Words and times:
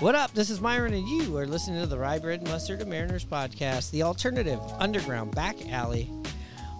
What 0.00 0.14
up? 0.14 0.32
This 0.32 0.48
is 0.48 0.62
Myron, 0.62 0.94
and 0.94 1.06
you 1.06 1.36
are 1.36 1.46
listening 1.46 1.78
to 1.82 1.86
the 1.86 1.98
Rye 1.98 2.18
Bread 2.18 2.40
and 2.40 2.48
Mustard 2.48 2.80
of 2.80 2.88
Mariners 2.88 3.22
podcast, 3.22 3.90
the 3.90 4.02
alternative 4.02 4.58
underground 4.78 5.34
back 5.34 5.70
alley 5.70 6.10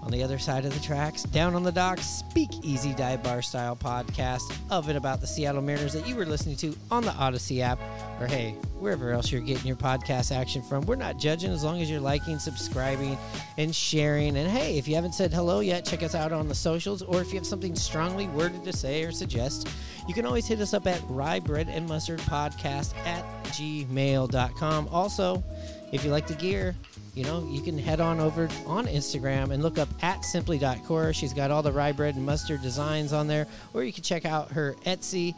on 0.02 0.10
the 0.10 0.22
other 0.22 0.38
side 0.38 0.64
of 0.64 0.72
the 0.72 0.80
tracks, 0.80 1.24
down 1.24 1.54
on 1.54 1.62
the 1.62 1.72
docks, 1.72 2.06
speak 2.06 2.50
easy 2.62 2.94
dive 2.94 3.22
bar 3.22 3.42
style 3.42 3.76
podcast 3.76 4.56
of 4.70 4.88
and 4.88 4.96
about 4.96 5.20
the 5.20 5.26
Seattle 5.26 5.62
Mariners 5.62 5.92
that 5.92 6.08
you 6.08 6.16
were 6.16 6.24
listening 6.24 6.56
to 6.56 6.74
on 6.90 7.04
the 7.04 7.10
Audacy 7.12 7.60
app, 7.60 7.78
or 8.20 8.26
hey, 8.26 8.52
wherever 8.78 9.10
else 9.10 9.30
you're 9.30 9.40
getting 9.40 9.66
your 9.66 9.76
podcast 9.76 10.34
action 10.34 10.62
from. 10.62 10.86
We're 10.86 10.96
not 10.96 11.18
judging 11.18 11.50
as 11.52 11.62
long 11.62 11.82
as 11.82 11.90
you're 11.90 12.00
liking, 12.00 12.38
subscribing, 12.38 13.18
and 13.58 13.74
sharing. 13.74 14.36
And 14.36 14.50
hey, 14.50 14.78
if 14.78 14.88
you 14.88 14.94
haven't 14.94 15.14
said 15.14 15.32
hello 15.32 15.60
yet, 15.60 15.84
check 15.84 16.02
us 16.02 16.14
out 16.14 16.32
on 16.32 16.48
the 16.48 16.54
socials, 16.54 17.02
or 17.02 17.20
if 17.20 17.28
you 17.32 17.38
have 17.38 17.46
something 17.46 17.74
strongly 17.76 18.26
worded 18.28 18.64
to 18.64 18.72
say 18.72 19.04
or 19.04 19.12
suggest, 19.12 19.68
you 20.08 20.14
can 20.14 20.24
always 20.24 20.46
hit 20.46 20.60
us 20.60 20.74
up 20.74 20.86
at 20.86 21.00
rye 21.08 21.40
bread 21.40 21.68
and 21.68 21.86
mustard 21.86 22.20
podcast 22.20 22.96
at 23.06 23.24
gmail.com. 23.44 24.88
Also, 24.90 25.44
if 25.92 26.04
you 26.04 26.10
like 26.10 26.26
the 26.26 26.34
gear, 26.34 26.74
you 27.14 27.24
know, 27.24 27.46
you 27.50 27.60
can 27.60 27.78
head 27.78 28.00
on 28.00 28.20
over 28.20 28.48
on 28.66 28.86
Instagram 28.86 29.50
and 29.50 29.62
look 29.62 29.78
up 29.78 29.88
at 30.02 30.24
simply.core. 30.24 31.12
She's 31.12 31.32
got 31.32 31.50
all 31.50 31.62
the 31.62 31.72
rye 31.72 31.92
bread 31.92 32.14
and 32.16 32.24
mustard 32.24 32.62
designs 32.62 33.12
on 33.12 33.26
there, 33.26 33.46
or 33.74 33.82
you 33.82 33.92
can 33.92 34.02
check 34.02 34.24
out 34.24 34.52
her 34.52 34.74
Etsy. 34.86 35.34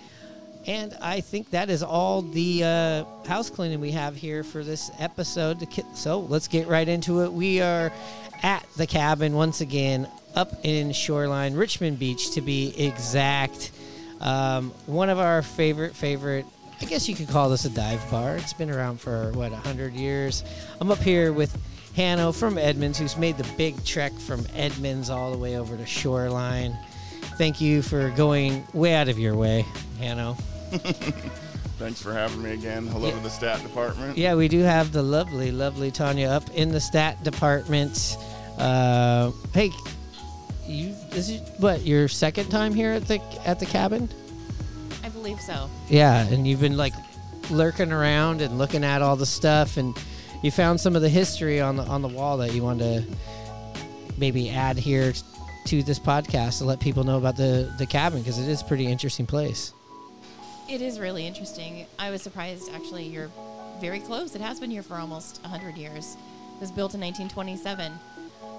And 0.66 0.96
I 1.00 1.20
think 1.20 1.50
that 1.50 1.70
is 1.70 1.82
all 1.82 2.22
the 2.22 2.62
uh, 2.62 3.04
house 3.26 3.50
cleaning 3.50 3.80
we 3.80 3.90
have 3.92 4.14
here 4.14 4.44
for 4.44 4.62
this 4.62 4.90
episode. 5.00 5.66
So 5.94 6.20
let's 6.20 6.46
get 6.46 6.68
right 6.68 6.86
into 6.86 7.22
it. 7.22 7.32
We 7.32 7.60
are 7.60 7.92
at 8.42 8.64
the 8.76 8.86
cabin 8.86 9.34
once 9.34 9.60
again, 9.60 10.08
up 10.34 10.52
in 10.64 10.92
Shoreline, 10.92 11.54
Richmond 11.54 11.98
Beach 11.98 12.32
to 12.32 12.40
be 12.40 12.74
exact. 12.78 13.72
Um, 14.20 14.70
one 14.86 15.10
of 15.10 15.18
our 15.18 15.42
favorite, 15.42 15.96
favorite 15.96 16.46
I 16.82 16.84
guess 16.84 17.08
you 17.08 17.14
could 17.14 17.28
call 17.28 17.48
this 17.48 17.64
a 17.64 17.70
dive 17.70 18.02
bar. 18.10 18.36
It's 18.36 18.52
been 18.52 18.68
around 18.70 19.00
for 19.00 19.30
what 19.32 19.52
hundred 19.52 19.94
years. 19.94 20.42
I'm 20.80 20.90
up 20.90 20.98
here 20.98 21.32
with 21.32 21.56
Hanno 21.94 22.32
from 22.32 22.58
Edmonds, 22.58 22.98
who's 22.98 23.16
made 23.16 23.38
the 23.38 23.48
big 23.56 23.82
trek 23.84 24.12
from 24.12 24.44
Edmonds 24.56 25.08
all 25.08 25.30
the 25.30 25.38
way 25.38 25.56
over 25.56 25.76
to 25.76 25.86
Shoreline. 25.86 26.76
Thank 27.38 27.60
you 27.60 27.82
for 27.82 28.10
going 28.10 28.66
way 28.72 28.94
out 28.94 29.08
of 29.08 29.18
your 29.18 29.36
way, 29.36 29.64
Hanno. 30.00 30.34
Thanks 31.78 32.02
for 32.02 32.12
having 32.12 32.42
me 32.42 32.50
again. 32.52 32.86
Hello 32.88 33.08
Yeah. 33.08 33.14
to 33.16 33.20
the 33.22 33.30
stat 33.30 33.62
department. 33.62 34.18
Yeah, 34.18 34.34
we 34.34 34.48
do 34.48 34.60
have 34.60 34.92
the 34.92 35.02
lovely, 35.02 35.50
lovely 35.52 35.90
Tanya 35.90 36.28
up 36.28 36.50
in 36.50 36.70
the 36.72 36.80
stat 36.80 37.22
department. 37.22 38.16
Uh, 38.58 39.30
hey, 39.54 39.70
you 40.66 40.94
this 41.10 41.28
is 41.28 41.40
what 41.58 41.82
your 41.82 42.08
second 42.08 42.50
time 42.50 42.74
here 42.74 42.90
at 42.92 43.06
the 43.06 43.20
at 43.46 43.60
the 43.60 43.66
cabin? 43.66 44.08
Believe 45.22 45.40
so. 45.40 45.70
Yeah, 45.88 46.26
and 46.26 46.48
you've 46.48 46.60
been 46.60 46.76
like 46.76 46.94
lurking 47.48 47.92
around 47.92 48.40
and 48.40 48.58
looking 48.58 48.82
at 48.82 49.02
all 49.02 49.14
the 49.14 49.24
stuff, 49.24 49.76
and 49.76 49.96
you 50.42 50.50
found 50.50 50.80
some 50.80 50.96
of 50.96 51.02
the 51.02 51.08
history 51.08 51.60
on 51.60 51.76
the 51.76 51.84
on 51.84 52.02
the 52.02 52.08
wall 52.08 52.38
that 52.38 52.52
you 52.52 52.60
wanted 52.64 53.06
to 53.06 53.16
maybe 54.18 54.50
add 54.50 54.76
here 54.76 55.12
to 55.66 55.82
this 55.84 56.00
podcast 56.00 56.58
to 56.58 56.64
let 56.64 56.80
people 56.80 57.04
know 57.04 57.18
about 57.18 57.36
the 57.36 57.72
the 57.78 57.86
cabin 57.86 58.18
because 58.18 58.36
it 58.40 58.48
is 58.48 58.62
a 58.62 58.64
pretty 58.64 58.88
interesting 58.88 59.24
place. 59.24 59.72
It 60.68 60.82
is 60.82 60.98
really 60.98 61.24
interesting. 61.24 61.86
I 62.00 62.10
was 62.10 62.20
surprised, 62.20 62.72
actually, 62.74 63.04
you're 63.04 63.30
very 63.80 64.00
close. 64.00 64.34
It 64.34 64.40
has 64.40 64.58
been 64.58 64.72
here 64.72 64.82
for 64.82 64.96
almost 64.96 65.40
100 65.42 65.76
years. 65.76 66.16
It 66.56 66.60
was 66.60 66.72
built 66.72 66.94
in 66.94 67.00
1927. 67.00 67.92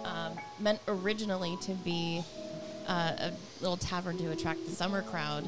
Um, 0.06 0.40
meant 0.62 0.80
originally 0.88 1.58
to 1.64 1.72
be 1.72 2.24
uh, 2.88 3.16
a 3.20 3.32
little 3.60 3.76
tavern 3.76 4.18
to 4.20 4.32
attract 4.32 4.66
the 4.66 4.72
summer 4.72 5.02
crowd 5.02 5.44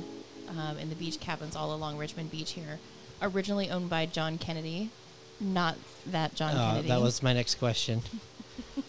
um, 0.59 0.77
in 0.77 0.89
the 0.89 0.95
beach 0.95 1.19
cabins 1.19 1.55
all 1.55 1.73
along 1.73 1.97
Richmond 1.97 2.31
Beach 2.31 2.51
here. 2.51 2.79
Originally 3.21 3.69
owned 3.69 3.89
by 3.89 4.05
John 4.05 4.37
Kennedy, 4.37 4.89
not 5.39 5.75
that 6.07 6.35
John 6.35 6.55
Uh, 6.55 6.69
Kennedy. 6.71 6.87
that 6.89 7.01
was 7.01 7.23
my 7.23 7.33
next 7.33 7.55
question. 7.55 8.01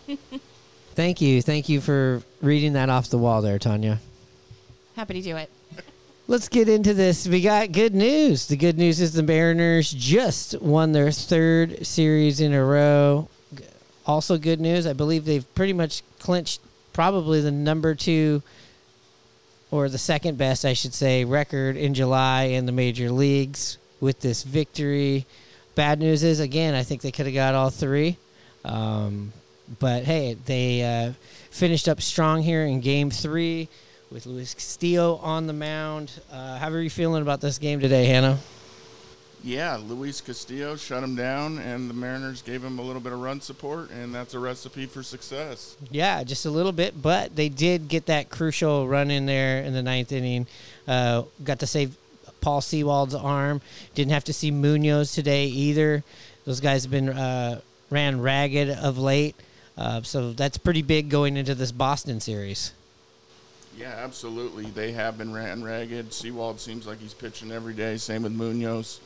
thank 0.95 1.21
you, 1.21 1.43
thank 1.43 1.69
you 1.69 1.81
for 1.81 2.23
reading 2.41 2.73
that 2.75 2.89
off 2.89 3.09
the 3.09 3.19
wall 3.19 3.43
there, 3.43 3.59
Tanya. 3.59 4.01
Happy 4.97 5.15
to 5.15 5.23
do 5.23 5.37
it. 5.37 5.51
Let's 6.29 6.49
get 6.49 6.69
into 6.69 6.93
this. 6.93 7.29
We 7.29 7.41
got 7.41 7.71
good 7.71 7.95
news. 7.95 8.47
The 8.49 8.57
good 8.57 8.77
news 8.79 9.01
is 9.01 9.13
the 9.13 9.23
Mariners 9.23 9.93
just 9.93 10.61
won 10.61 10.91
their 10.93 11.13
third 11.13 11.87
series 11.87 12.41
in 12.41 12.53
a 12.53 12.65
row. 12.65 13.29
Also, 14.07 14.37
good 14.37 14.61
news. 14.61 14.87
I 14.89 14.93
believe 14.93 15.25
they've 15.25 15.53
pretty 15.55 15.73
much 15.73 16.03
clinched 16.19 16.61
probably 16.93 17.41
the 17.41 17.51
number 17.53 17.95
two 17.95 18.43
or 19.71 19.89
the 19.89 19.99
second 19.99 20.39
best, 20.39 20.65
I 20.65 20.73
should 20.73 20.95
say, 20.95 21.25
record 21.25 21.77
in 21.77 21.95
July 21.95 22.45
in 22.45 22.67
the 22.67 22.73
major 22.73 23.11
leagues 23.11 23.79
with 24.01 24.21
this 24.21 24.43
victory. 24.43 25.27
Bad 25.75 25.99
news 25.99 26.23
is, 26.23 26.41
again, 26.41 26.75
I 26.75 26.83
think 26.83 27.03
they 27.03 27.11
could 27.11 27.27
have 27.27 27.35
got 27.35 27.55
all 27.55 27.71
three. 27.71 28.17
Um, 28.65 29.33
but 29.81 30.05
hey, 30.05 30.35
they 30.47 30.83
uh, 30.83 31.13
finished 31.51 31.89
up 31.89 32.01
strong 32.01 32.43
here 32.43 32.65
in 32.65 32.81
game 32.81 33.11
three 33.11 33.69
with 34.11 34.27
Luis 34.27 34.55
Castillo 34.55 35.17
on 35.17 35.47
the 35.47 35.53
mound. 35.53 36.13
Uh, 36.31 36.59
how 36.59 36.71
are 36.71 36.81
you 36.81 36.91
feeling 36.91 37.23
about 37.23 37.41
this 37.41 37.59
game 37.59 37.81
today, 37.81 38.07
Hannah? 38.07 38.39
Yeah, 39.47 39.77
Luis 39.77 40.21
Castillo 40.21 40.75
shut 40.75 41.05
him 41.05 41.15
down, 41.15 41.59
and 41.59 41.89
the 41.89 41.95
Mariners 41.95 42.43
gave 42.43 42.65
him 42.65 42.81
a 42.81 42.83
little 42.83 43.01
bit 43.01 43.13
of 43.13 43.21
run 43.21 43.41
support, 43.41 43.91
and 43.93 44.13
that's 44.13 44.35
a 44.35 44.41
recipe 44.41 44.87
for 44.87 45.05
success. 45.05 45.77
Yeah, 45.89 46.25
just 46.25 46.47
a 46.47 46.51
little 46.51 46.73
bit, 46.73 47.01
but 47.01 47.37
they 47.37 47.49
did 47.49 47.87
get 47.87 48.07
that 48.07 48.29
crucial 48.29 48.89
run 48.89 49.09
in 49.09 49.25
there 49.27 49.63
in 49.63 49.73
the 49.73 49.85
ninth 49.85 50.11
inning. 50.11 50.49
Uh, 50.89 51.23
got 51.45 51.61
to 51.61 51.67
save 51.69 51.97
Paul 52.41 52.61
Sewald's 52.61 53.15
arm. 53.15 53.61
Didn't 53.95 54.11
have 54.11 54.25
to 54.25 54.33
see 54.33 54.51
Munoz 54.51 55.13
today 55.13 55.47
either. 55.47 56.03
Those 56.45 56.59
guys 56.59 56.83
have 56.83 56.91
been 56.91 57.11
uh, 57.11 57.61
ran 57.89 58.21
ragged 58.21 58.71
of 58.71 58.99
late, 58.99 59.37
uh, 59.79 60.03
so 60.03 60.33
that's 60.33 60.59
pretty 60.59 60.83
big 60.83 61.09
going 61.09 61.37
into 61.37 61.55
this 61.55 61.71
Boston 61.71 62.19
series. 62.19 62.73
Yeah, 63.79 63.95
absolutely. 63.97 64.65
They 64.65 64.91
have 64.91 65.17
been 65.17 65.33
ran 65.33 65.63
ragged. 65.63 66.11
Seawald 66.11 66.59
seems 66.59 66.85
like 66.85 66.99
he's 66.99 67.15
pitching 67.15 67.53
every 67.53 67.75
day. 67.75 67.97
Same 67.97 68.25
with 68.25 68.33
Munoz. 68.33 68.99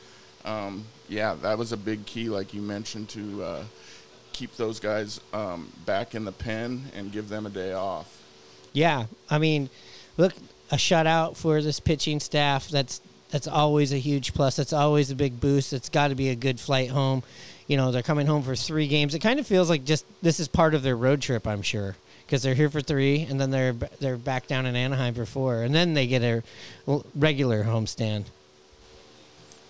Um, 0.45 0.85
yeah, 1.07 1.35
that 1.41 1.57
was 1.57 1.71
a 1.71 1.77
big 1.77 2.05
key, 2.05 2.29
like 2.29 2.53
you 2.53 2.61
mentioned, 2.61 3.09
to 3.09 3.43
uh, 3.43 3.63
keep 4.33 4.55
those 4.55 4.79
guys 4.79 5.19
um, 5.33 5.71
back 5.85 6.15
in 6.15 6.25
the 6.25 6.31
pen 6.31 6.83
and 6.95 7.11
give 7.11 7.29
them 7.29 7.45
a 7.45 7.49
day 7.49 7.73
off. 7.73 8.21
Yeah, 8.73 9.05
I 9.29 9.37
mean, 9.37 9.69
look, 10.17 10.33
a 10.71 10.75
shutout 10.75 11.35
for 11.35 11.61
this 11.61 11.79
pitching 11.79 12.19
staff. 12.19 12.69
That's 12.69 13.01
that's 13.29 13.47
always 13.47 13.93
a 13.93 13.97
huge 13.97 14.33
plus. 14.33 14.57
That's 14.57 14.73
always 14.73 15.09
a 15.11 15.15
big 15.15 15.39
boost. 15.39 15.73
It's 15.73 15.89
got 15.89 16.09
to 16.09 16.15
be 16.15 16.29
a 16.29 16.35
good 16.35 16.59
flight 16.59 16.89
home. 16.89 17.23
You 17.67 17.77
know, 17.77 17.91
they're 17.91 18.03
coming 18.03 18.27
home 18.27 18.43
for 18.43 18.55
three 18.55 18.87
games. 18.87 19.15
It 19.15 19.19
kind 19.19 19.39
of 19.39 19.47
feels 19.47 19.69
like 19.69 19.85
just 19.85 20.05
this 20.21 20.39
is 20.39 20.47
part 20.47 20.73
of 20.73 20.83
their 20.83 20.97
road 20.97 21.21
trip. 21.21 21.47
I'm 21.47 21.61
sure 21.61 21.95
because 22.25 22.43
they're 22.43 22.55
here 22.55 22.69
for 22.69 22.81
three, 22.81 23.23
and 23.23 23.39
then 23.39 23.51
they're 23.51 23.73
they're 23.99 24.17
back 24.17 24.47
down 24.47 24.65
in 24.65 24.75
Anaheim 24.75 25.13
for 25.13 25.25
four, 25.25 25.63
and 25.63 25.75
then 25.75 25.93
they 25.93 26.07
get 26.07 26.23
a 26.23 26.43
regular 27.15 27.63
homestand. 27.63 28.25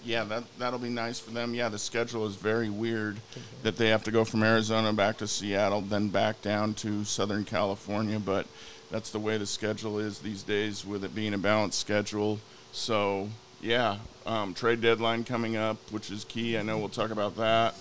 Yeah, 0.04 0.24
that 0.26 0.44
that'll 0.58 0.80
be 0.80 0.90
nice 0.90 1.20
for 1.20 1.32
them. 1.32 1.54
Yeah, 1.54 1.70
the 1.70 1.78
schedule 1.78 2.26
is 2.26 2.36
very 2.36 2.70
weird 2.70 3.18
that 3.64 3.78
they 3.78 3.90
have 3.90 4.04
to 4.06 4.12
go 4.12 4.26
from 4.26 4.42
Arizona 4.44 4.92
back 4.94 5.18
to 5.18 5.28
Seattle, 5.28 5.82
then 5.82 6.08
back 6.08 6.42
down 6.42 6.74
to 6.76 7.04
Southern 7.06 7.46
California, 7.46 8.20
but 8.20 8.48
that's 8.90 9.12
the 9.12 9.20
way 9.20 9.38
the 9.38 9.46
schedule 9.46 10.00
is 10.00 10.20
these 10.20 10.42
days 10.44 10.86
with 10.86 11.04
it 11.04 11.14
being 11.14 11.34
a 11.34 11.38
balanced 11.38 11.80
schedule. 11.80 12.40
So, 12.72 13.30
Yeah, 13.62 13.98
um, 14.26 14.56
trade 14.56 14.82
deadline 14.82 15.24
coming 15.24 15.56
up, 15.56 15.78
which 15.92 16.10
is 16.10 16.26
key. 16.26 16.58
I 16.58 16.64
know 16.64 16.80
we'll 16.80 16.90
talk 16.90 17.12
about 17.12 17.36
that. 17.38 17.76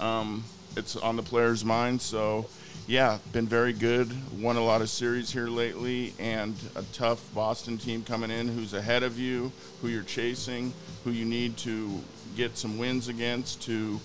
Um, 0.00 0.42
it's 0.76 0.96
on 0.96 1.14
the 1.14 1.22
players' 1.22 1.64
mind, 1.64 2.02
so 2.02 2.46
yeah, 2.90 3.18
been 3.32 3.46
very 3.46 3.72
good. 3.72 4.10
Won 4.40 4.56
a 4.56 4.64
lot 4.64 4.80
of 4.80 4.90
series 4.90 5.30
here 5.30 5.46
lately, 5.46 6.12
and 6.18 6.56
a 6.74 6.82
tough 6.92 7.24
Boston 7.32 7.78
team 7.78 8.02
coming 8.02 8.32
in 8.32 8.48
who's 8.48 8.74
ahead 8.74 9.04
of 9.04 9.16
you, 9.16 9.52
who 9.80 9.86
you're 9.86 10.02
chasing, 10.02 10.72
who 11.04 11.12
you 11.12 11.24
need 11.24 11.56
to 11.58 12.00
get 12.36 12.58
some 12.58 12.78
wins 12.78 13.06
against 13.06 13.62
to. 13.62 14.00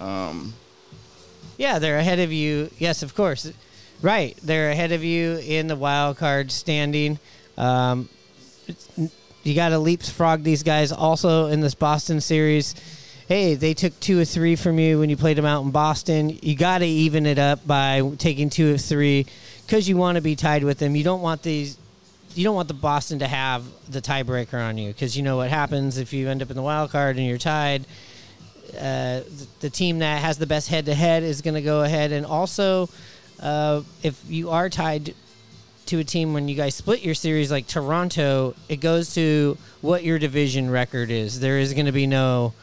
Um, 0.00 0.52
Yeah, 1.56 1.78
they're 1.78 1.96
ahead 1.96 2.18
of 2.18 2.30
you. 2.30 2.70
Yes, 2.78 3.02
of 3.02 3.14
course. 3.14 3.50
Right, 4.02 4.36
they're 4.42 4.70
ahead 4.70 4.92
of 4.92 5.02
you 5.02 5.38
in 5.38 5.66
the 5.66 5.76
wild 5.76 6.18
card 6.18 6.52
standing. 6.52 7.18
Um, 7.56 8.10
you 9.44 9.54
got 9.54 9.70
to 9.70 9.78
leapfrog 9.78 10.42
these 10.42 10.62
guys. 10.62 10.92
Also 10.92 11.46
in 11.46 11.62
this 11.62 11.74
Boston 11.74 12.20
series, 12.20 12.74
hey, 13.28 13.54
they 13.54 13.74
took 13.74 13.98
two 14.00 14.20
or 14.20 14.24
three 14.24 14.56
from 14.56 14.78
you 14.78 14.98
when 14.98 15.10
you 15.10 15.16
played 15.16 15.36
them 15.36 15.44
out 15.44 15.64
in 15.64 15.70
Boston. 15.70 16.38
You 16.42 16.56
got 16.56 16.78
to 16.78 16.86
even 16.86 17.26
it 17.26 17.38
up 17.38 17.66
by 17.66 18.02
taking 18.18 18.50
two 18.50 18.74
or 18.74 18.78
three 18.78 19.26
because 19.66 19.88
you 19.88 19.96
want 19.96 20.16
to 20.16 20.22
be 20.22 20.36
tied 20.36 20.64
with 20.64 20.78
them. 20.78 20.96
You 20.96 21.04
don't 21.04 21.22
want 21.22 21.42
these. 21.42 21.76
You 22.34 22.44
don't 22.44 22.54
want 22.54 22.68
the 22.68 22.74
Boston 22.74 23.20
to 23.20 23.26
have 23.26 23.64
the 23.90 24.02
tiebreaker 24.02 24.62
on 24.62 24.76
you 24.76 24.92
because 24.92 25.16
you 25.16 25.22
know 25.22 25.38
what 25.38 25.48
happens 25.50 25.96
if 25.96 26.12
you 26.12 26.28
end 26.28 26.42
up 26.42 26.50
in 26.50 26.56
the 26.56 26.62
wild 26.62 26.90
card 26.90 27.16
and 27.16 27.26
you're 27.26 27.38
tied 27.38 27.86
uh, 28.74 29.20
the, 29.20 29.46
the 29.60 29.70
team 29.70 30.00
that 30.00 30.20
has 30.20 30.38
the 30.38 30.46
best 30.46 30.68
head 30.68 30.86
to 30.86 30.94
head 30.94 31.22
is 31.22 31.42
going 31.42 31.54
to 31.54 31.62
go 31.62 31.82
ahead. 31.82 32.12
And 32.12 32.26
also, 32.26 32.88
uh, 33.40 33.82
if 34.02 34.22
you 34.28 34.50
are 34.50 34.68
tied 34.68 35.14
to 35.86 35.98
a 35.98 36.04
team 36.04 36.32
when 36.32 36.48
you 36.48 36.56
guys 36.56 36.74
split 36.74 37.02
your 37.02 37.14
series 37.14 37.50
like 37.50 37.66
Toronto, 37.66 38.54
it 38.68 38.80
goes 38.80 39.14
to 39.14 39.56
what 39.80 40.02
your 40.04 40.18
division 40.18 40.70
record 40.70 41.10
is. 41.10 41.40
There 41.40 41.58
is 41.58 41.74
going 41.74 41.86
to 41.86 41.92
be 41.92 42.06
no 42.06 42.54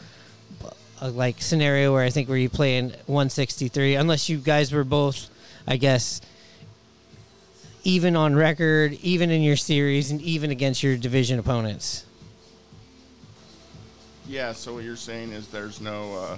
uh, 1.04 1.10
like 1.10 1.42
scenario 1.42 1.92
where 1.92 2.04
I 2.04 2.10
think 2.10 2.30
where 2.30 2.38
you 2.38 2.50
play 2.50 2.78
in 2.78 2.92
163 3.08 3.96
unless 3.96 4.30
you 4.30 4.38
guys 4.38 4.72
were 4.72 4.86
both, 4.86 5.30
I 5.68 5.76
guess, 5.76 6.22
even 7.84 8.16
on 8.16 8.36
record, 8.36 8.94
even 9.02 9.30
in 9.30 9.42
your 9.42 9.58
series, 9.58 10.12
and 10.12 10.22
even 10.22 10.50
against 10.52 10.82
your 10.82 10.96
division 10.96 11.40
opponents. 11.40 12.06
yeah, 14.30 14.54
so 14.54 14.76
what 14.76 14.86
you're 14.86 14.96
saying 14.96 15.34
is 15.34 15.50
there's 15.50 15.82
no 15.82 16.16
uh, 16.16 16.38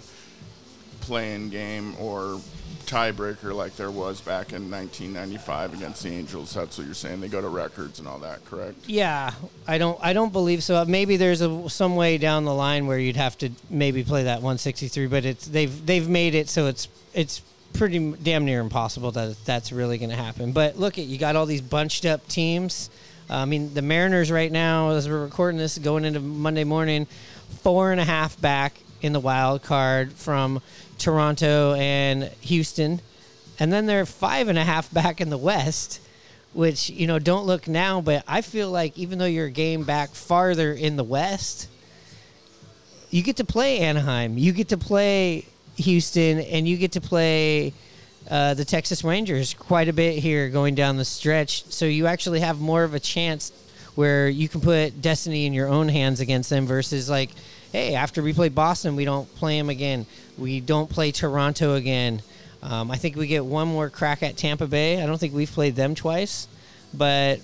playing 1.02 1.52
game 1.52 1.96
or 2.00 2.42
tiebreaker 2.86 3.54
like 3.54 3.76
there 3.76 3.92
was 3.92 4.22
back 4.22 4.54
in 4.54 4.70
1995 4.70 5.74
against 5.74 6.04
the 6.04 6.10
Angels. 6.10 6.54
That's 6.54 6.78
what 6.78 6.86
you're 6.86 6.94
saying. 6.94 7.22
They 7.22 7.28
go 7.28 7.42
to 7.42 7.48
records 7.48 8.00
and 8.00 8.08
all 8.08 8.20
that, 8.20 8.46
correct? 8.46 8.88
Yeah, 8.88 9.34
I 9.68 9.78
don't. 9.78 10.00
I 10.02 10.14
don't 10.14 10.32
believe 10.32 10.64
so. 10.64 10.84
Maybe 10.86 11.18
there's 11.18 11.42
a 11.42 11.70
some 11.70 11.96
way 11.96 12.18
down 12.18 12.46
the 12.46 12.54
line 12.54 12.88
where 12.88 13.00
you'd 13.00 13.16
have 13.16 13.38
to 13.40 13.50
maybe 13.70 14.04
play 14.04 14.24
that 14.24 14.38
163, 14.38 15.08
but 15.08 15.26
it's 15.26 15.48
they've 15.48 15.86
they've 15.86 16.08
made 16.08 16.36
it 16.36 16.50
so 16.50 16.68
it's 16.68 16.88
it's 17.14 17.42
pretty 17.74 18.14
damn 18.24 18.46
near 18.46 18.62
impossible 18.62 19.12
that 19.12 19.36
that's 19.46 19.72
really 19.72 19.98
going 19.98 20.10
to 20.10 20.16
happen. 20.16 20.52
But 20.52 20.78
look 20.78 20.98
at 20.98 21.06
you 21.06 21.18
got 21.18 21.36
all 21.36 21.46
these 21.46 21.62
bunched 21.62 22.06
up 22.06 22.28
teams. 22.28 22.90
Uh, 23.30 23.38
I 23.38 23.46
mean, 23.46 23.74
the 23.74 23.82
Mariners 23.82 24.32
right 24.32 24.52
now, 24.52 24.92
as 24.92 25.10
we're 25.10 25.24
recording 25.24 25.58
this, 25.58 25.78
going 25.78 26.06
into 26.06 26.20
Monday 26.20 26.64
morning, 26.64 27.08
four 27.64 27.92
and 27.92 28.00
a 28.00 28.06
half 28.06 28.40
back 28.40 28.80
in 29.02 29.14
the 29.14 29.20
wild 29.20 29.62
card 29.64 30.14
from 30.14 30.62
Toronto 30.98 31.74
and 31.74 32.24
Houston, 32.42 33.02
and 33.60 33.72
then 33.72 33.86
they're 33.86 34.06
five 34.06 34.48
and 34.48 34.58
a 34.58 34.64
half 34.64 34.92
back 34.94 35.22
in 35.22 35.30
the 35.30 35.38
West 35.38 36.02
which 36.54 36.90
you 36.90 37.06
know 37.06 37.20
don't 37.20 37.46
look 37.46 37.68
now 37.68 38.00
but 38.00 38.24
i 38.30 38.42
feel 38.42 38.72
like 38.72 38.98
even 38.98 39.20
though 39.20 39.26
you're 39.26 39.48
a 39.48 39.52
game 39.52 39.84
back 39.84 40.12
farther 40.12 40.72
in 40.72 40.96
the 40.96 41.04
west 41.04 41.68
you 43.10 43.22
get 43.22 43.36
to 43.36 43.44
play 43.44 43.80
anaheim 43.80 44.38
you 44.38 44.54
get 44.54 44.70
to 44.70 44.78
play 44.78 45.46
houston 45.76 46.40
and 46.40 46.66
you 46.66 46.78
get 46.78 46.94
to 46.94 47.02
play 47.02 47.74
uh, 48.30 48.54
the 48.54 48.66
texas 48.66 49.04
rangers 49.04 49.54
quite 49.54 49.88
a 49.88 49.94
bit 49.94 50.18
here 50.18 50.50
going 50.50 50.74
down 50.74 50.98
the 50.98 51.06
stretch. 51.06 51.64
So 51.66 51.86
you 51.86 52.08
actually 52.08 52.40
have 52.40 52.60
more 52.60 52.84
of 52.84 52.96
a 52.96 53.00
chance 53.00 53.52
where 53.94 54.28
you 54.28 54.50
can 54.50 54.62
put 54.62 55.00
destiny 55.00 55.46
in 55.46 55.54
your 55.54 55.68
own 55.68 55.88
hands 55.88 56.20
against 56.20 56.50
them 56.50 56.66
versus 56.66 57.08
like 57.10 57.30
hey 57.72 57.94
after 57.94 58.24
we 58.24 58.34
play 58.34 58.50
boston 58.50 58.96
we 58.96 59.06
don't 59.06 59.34
play 59.36 59.58
them 59.58 59.70
again 59.70 60.06
we 60.38 60.60
don't 60.60 60.90
play 60.90 61.12
toronto 61.12 61.76
again 61.76 62.22
um, 62.66 62.90
I 62.90 62.98
think 62.98 63.16
we 63.16 63.28
get 63.28 63.46
one 63.46 63.68
more 63.68 63.92
crack 63.92 64.24
at 64.24 64.38
Tampa 64.38 64.66
Bay. 64.66 65.02
I 65.02 65.06
don't 65.06 65.20
think 65.20 65.36
we've 65.36 65.52
played 65.52 65.76
them 65.76 65.94
twice, 65.94 66.48
but 66.96 67.40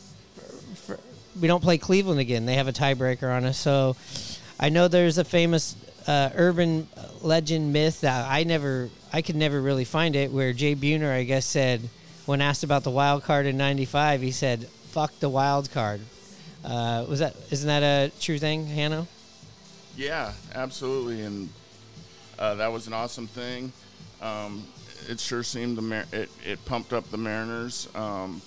for, 0.74 1.00
we 1.40 1.48
don't 1.48 1.62
play 1.62 1.78
Cleveland 1.78 2.20
again. 2.20 2.48
They 2.48 2.56
have 2.56 2.68
a 2.68 2.74
tiebreaker 2.74 3.32
on 3.32 3.46
us. 3.46 3.60
So 3.60 3.96
I 4.60 4.70
know 4.70 4.88
there's 4.88 5.20
a 5.20 5.24
famous 5.24 5.76
uh, 6.08 6.32
urban 6.36 6.88
legend 7.22 7.72
myth 7.72 8.02
that 8.02 8.28
I 8.28 8.46
never, 8.46 8.90
I 9.14 9.22
could 9.22 9.36
never 9.36 9.62
really 9.62 9.86
find 9.86 10.16
it, 10.16 10.32
where 10.32 10.54
Jay 10.54 10.76
Buhner, 10.76 11.12
I 11.12 11.24
guess, 11.24 11.46
said 11.46 11.82
when 12.26 12.42
asked 12.42 12.64
about 12.64 12.84
the 12.84 12.90
wild 12.90 13.22
card 13.24 13.46
in 13.46 13.58
'95, 13.58 14.22
he 14.22 14.32
said, 14.32 14.68
"Fuck 14.90 15.20
the 15.20 15.30
wild 15.30 15.70
card." 15.70 16.02
Uh, 16.66 17.06
was 17.08 17.20
that 17.20 17.36
isn't 17.52 17.68
that 17.68 17.84
a 17.84 18.12
true 18.20 18.40
thing, 18.40 18.66
Hanno? 18.66 19.08
Yeah, 19.96 20.34
absolutely, 20.56 21.22
and 21.22 21.50
uh, 22.42 22.56
that 22.56 22.74
was 22.74 22.88
an 22.88 22.94
awesome 22.94 23.28
thing. 23.28 23.72
Um, 24.20 24.66
it 25.08 25.20
sure 25.20 25.44
seemed 25.44 25.78
the 25.78 25.84
Mar- 25.84 26.06
it, 26.12 26.30
it 26.44 26.66
pumped 26.66 26.92
up 26.92 27.10
the 27.12 27.18
Mariners. 27.18 27.88
Um, 27.94 28.42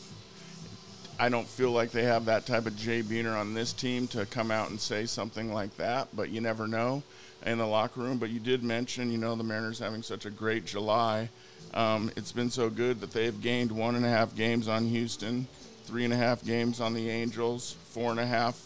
I 1.19 1.29
don't 1.29 1.47
feel 1.47 1.71
like 1.71 1.93
they 1.93 2.03
have 2.03 2.25
that 2.25 2.45
type 2.45 2.67
of 2.67 2.77
Jay 2.77 3.03
Buhner 3.03 3.39
on 3.39 3.55
this 3.55 3.73
team 3.73 4.09
to 4.09 4.27
come 4.27 4.51
out 4.51 4.71
and 4.71 4.81
say 4.81 5.07
something 5.07 5.53
like 5.53 5.77
that, 5.77 6.09
but 6.13 6.31
you 6.31 6.41
never 6.41 6.67
know 6.67 7.05
in 7.47 7.59
the 7.59 7.67
locker 7.67 8.01
room. 8.01 8.19
But 8.19 8.31
you 8.31 8.41
did 8.41 8.65
mention, 8.65 9.13
you 9.13 9.19
know, 9.19 9.37
the 9.37 9.45
Mariners 9.45 9.79
having 9.79 10.03
such 10.03 10.27
a 10.27 10.31
great 10.31 10.67
July. 10.67 11.29
Um, 11.73 12.11
it's 12.17 12.33
been 12.33 12.51
so 12.51 12.71
good 12.71 13.01
that 13.01 13.13
they've 13.13 13.41
gained 13.41 13.71
one 13.71 13.95
and 13.95 14.05
a 14.05 14.09
half 14.09 14.35
games 14.35 14.67
on 14.67 14.87
Houston, 14.87 15.47
three 15.85 16.03
and 16.05 16.13
a 16.13 16.17
half 16.17 16.45
games 16.45 16.81
on 16.81 16.95
the 16.95 17.09
Angels, 17.09 17.77
four 17.91 18.11
and 18.11 18.19
a 18.19 18.27
half 18.27 18.61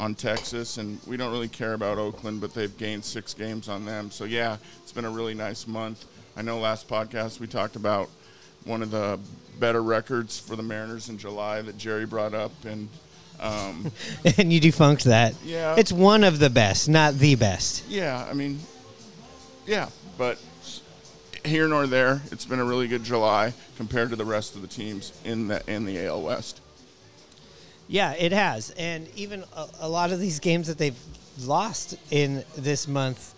on 0.00 0.14
Texas, 0.14 0.78
and 0.78 0.98
we 1.06 1.18
don't 1.18 1.30
really 1.30 1.48
care 1.48 1.74
about 1.74 1.98
Oakland, 1.98 2.40
but 2.40 2.54
they've 2.54 2.76
gained 2.78 3.04
six 3.04 3.34
games 3.34 3.68
on 3.68 3.84
them. 3.84 4.10
So 4.10 4.24
yeah, 4.24 4.56
it's 4.82 4.92
been 4.92 5.04
a 5.04 5.10
really 5.10 5.34
nice 5.34 5.66
month. 5.66 6.06
I 6.36 6.42
know 6.42 6.58
last 6.58 6.88
podcast 6.88 7.38
we 7.38 7.46
talked 7.46 7.76
about 7.76 8.08
one 8.64 8.82
of 8.82 8.90
the 8.90 9.20
better 9.58 9.82
records 9.82 10.40
for 10.40 10.56
the 10.56 10.62
Mariners 10.62 11.10
in 11.10 11.18
July 11.18 11.60
that 11.60 11.76
Jerry 11.76 12.06
brought 12.06 12.32
up, 12.32 12.52
and 12.64 12.88
um, 13.40 13.92
and 14.38 14.50
you 14.50 14.58
defunct 14.58 15.04
that. 15.04 15.34
Yeah. 15.44 15.74
It's 15.76 15.92
one 15.92 16.24
of 16.24 16.38
the 16.38 16.50
best, 16.50 16.88
not 16.88 17.14
the 17.14 17.34
best. 17.34 17.86
yeah, 17.86 18.26
I 18.28 18.32
mean, 18.32 18.58
yeah, 19.66 19.90
but 20.16 20.38
here 21.44 21.68
nor 21.68 21.86
there, 21.86 22.22
it's 22.32 22.46
been 22.46 22.58
a 22.58 22.64
really 22.64 22.88
good 22.88 23.04
July 23.04 23.52
compared 23.76 24.08
to 24.10 24.16
the 24.16 24.24
rest 24.24 24.56
of 24.56 24.62
the 24.62 24.68
teams 24.68 25.12
in 25.24 25.48
the 25.48 25.62
in 25.70 25.84
the 25.84 26.06
AL 26.06 26.22
West. 26.22 26.62
Yeah, 27.90 28.12
it 28.12 28.30
has. 28.30 28.70
And 28.78 29.08
even 29.16 29.42
a, 29.56 29.66
a 29.80 29.88
lot 29.88 30.12
of 30.12 30.20
these 30.20 30.38
games 30.38 30.68
that 30.68 30.78
they've 30.78 30.98
lost 31.40 31.96
in 32.12 32.44
this 32.56 32.86
month, 32.86 33.34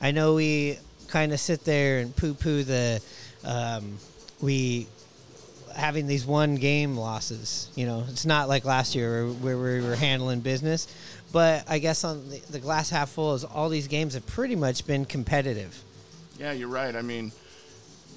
I 0.00 0.12
know 0.12 0.34
we 0.34 0.78
kind 1.08 1.32
of 1.32 1.40
sit 1.40 1.64
there 1.64 1.98
and 1.98 2.14
poo 2.14 2.34
poo 2.34 2.62
the, 2.62 3.02
um, 3.44 3.98
we 4.40 4.86
having 5.74 6.06
these 6.06 6.24
one 6.24 6.54
game 6.54 6.96
losses. 6.96 7.68
You 7.74 7.86
know, 7.86 8.04
it's 8.08 8.24
not 8.24 8.48
like 8.48 8.64
last 8.64 8.94
year 8.94 9.26
where, 9.26 9.56
where 9.56 9.80
we 9.80 9.88
were 9.88 9.96
handling 9.96 10.38
business. 10.38 10.86
But 11.32 11.64
I 11.68 11.80
guess 11.80 12.04
on 12.04 12.30
the, 12.30 12.38
the 12.50 12.60
glass 12.60 12.88
half 12.88 13.10
full 13.10 13.34
is 13.34 13.42
all 13.42 13.68
these 13.68 13.88
games 13.88 14.14
have 14.14 14.24
pretty 14.26 14.54
much 14.54 14.86
been 14.86 15.04
competitive. 15.04 15.82
Yeah, 16.38 16.52
you're 16.52 16.68
right. 16.68 16.94
I 16.94 17.02
mean, 17.02 17.32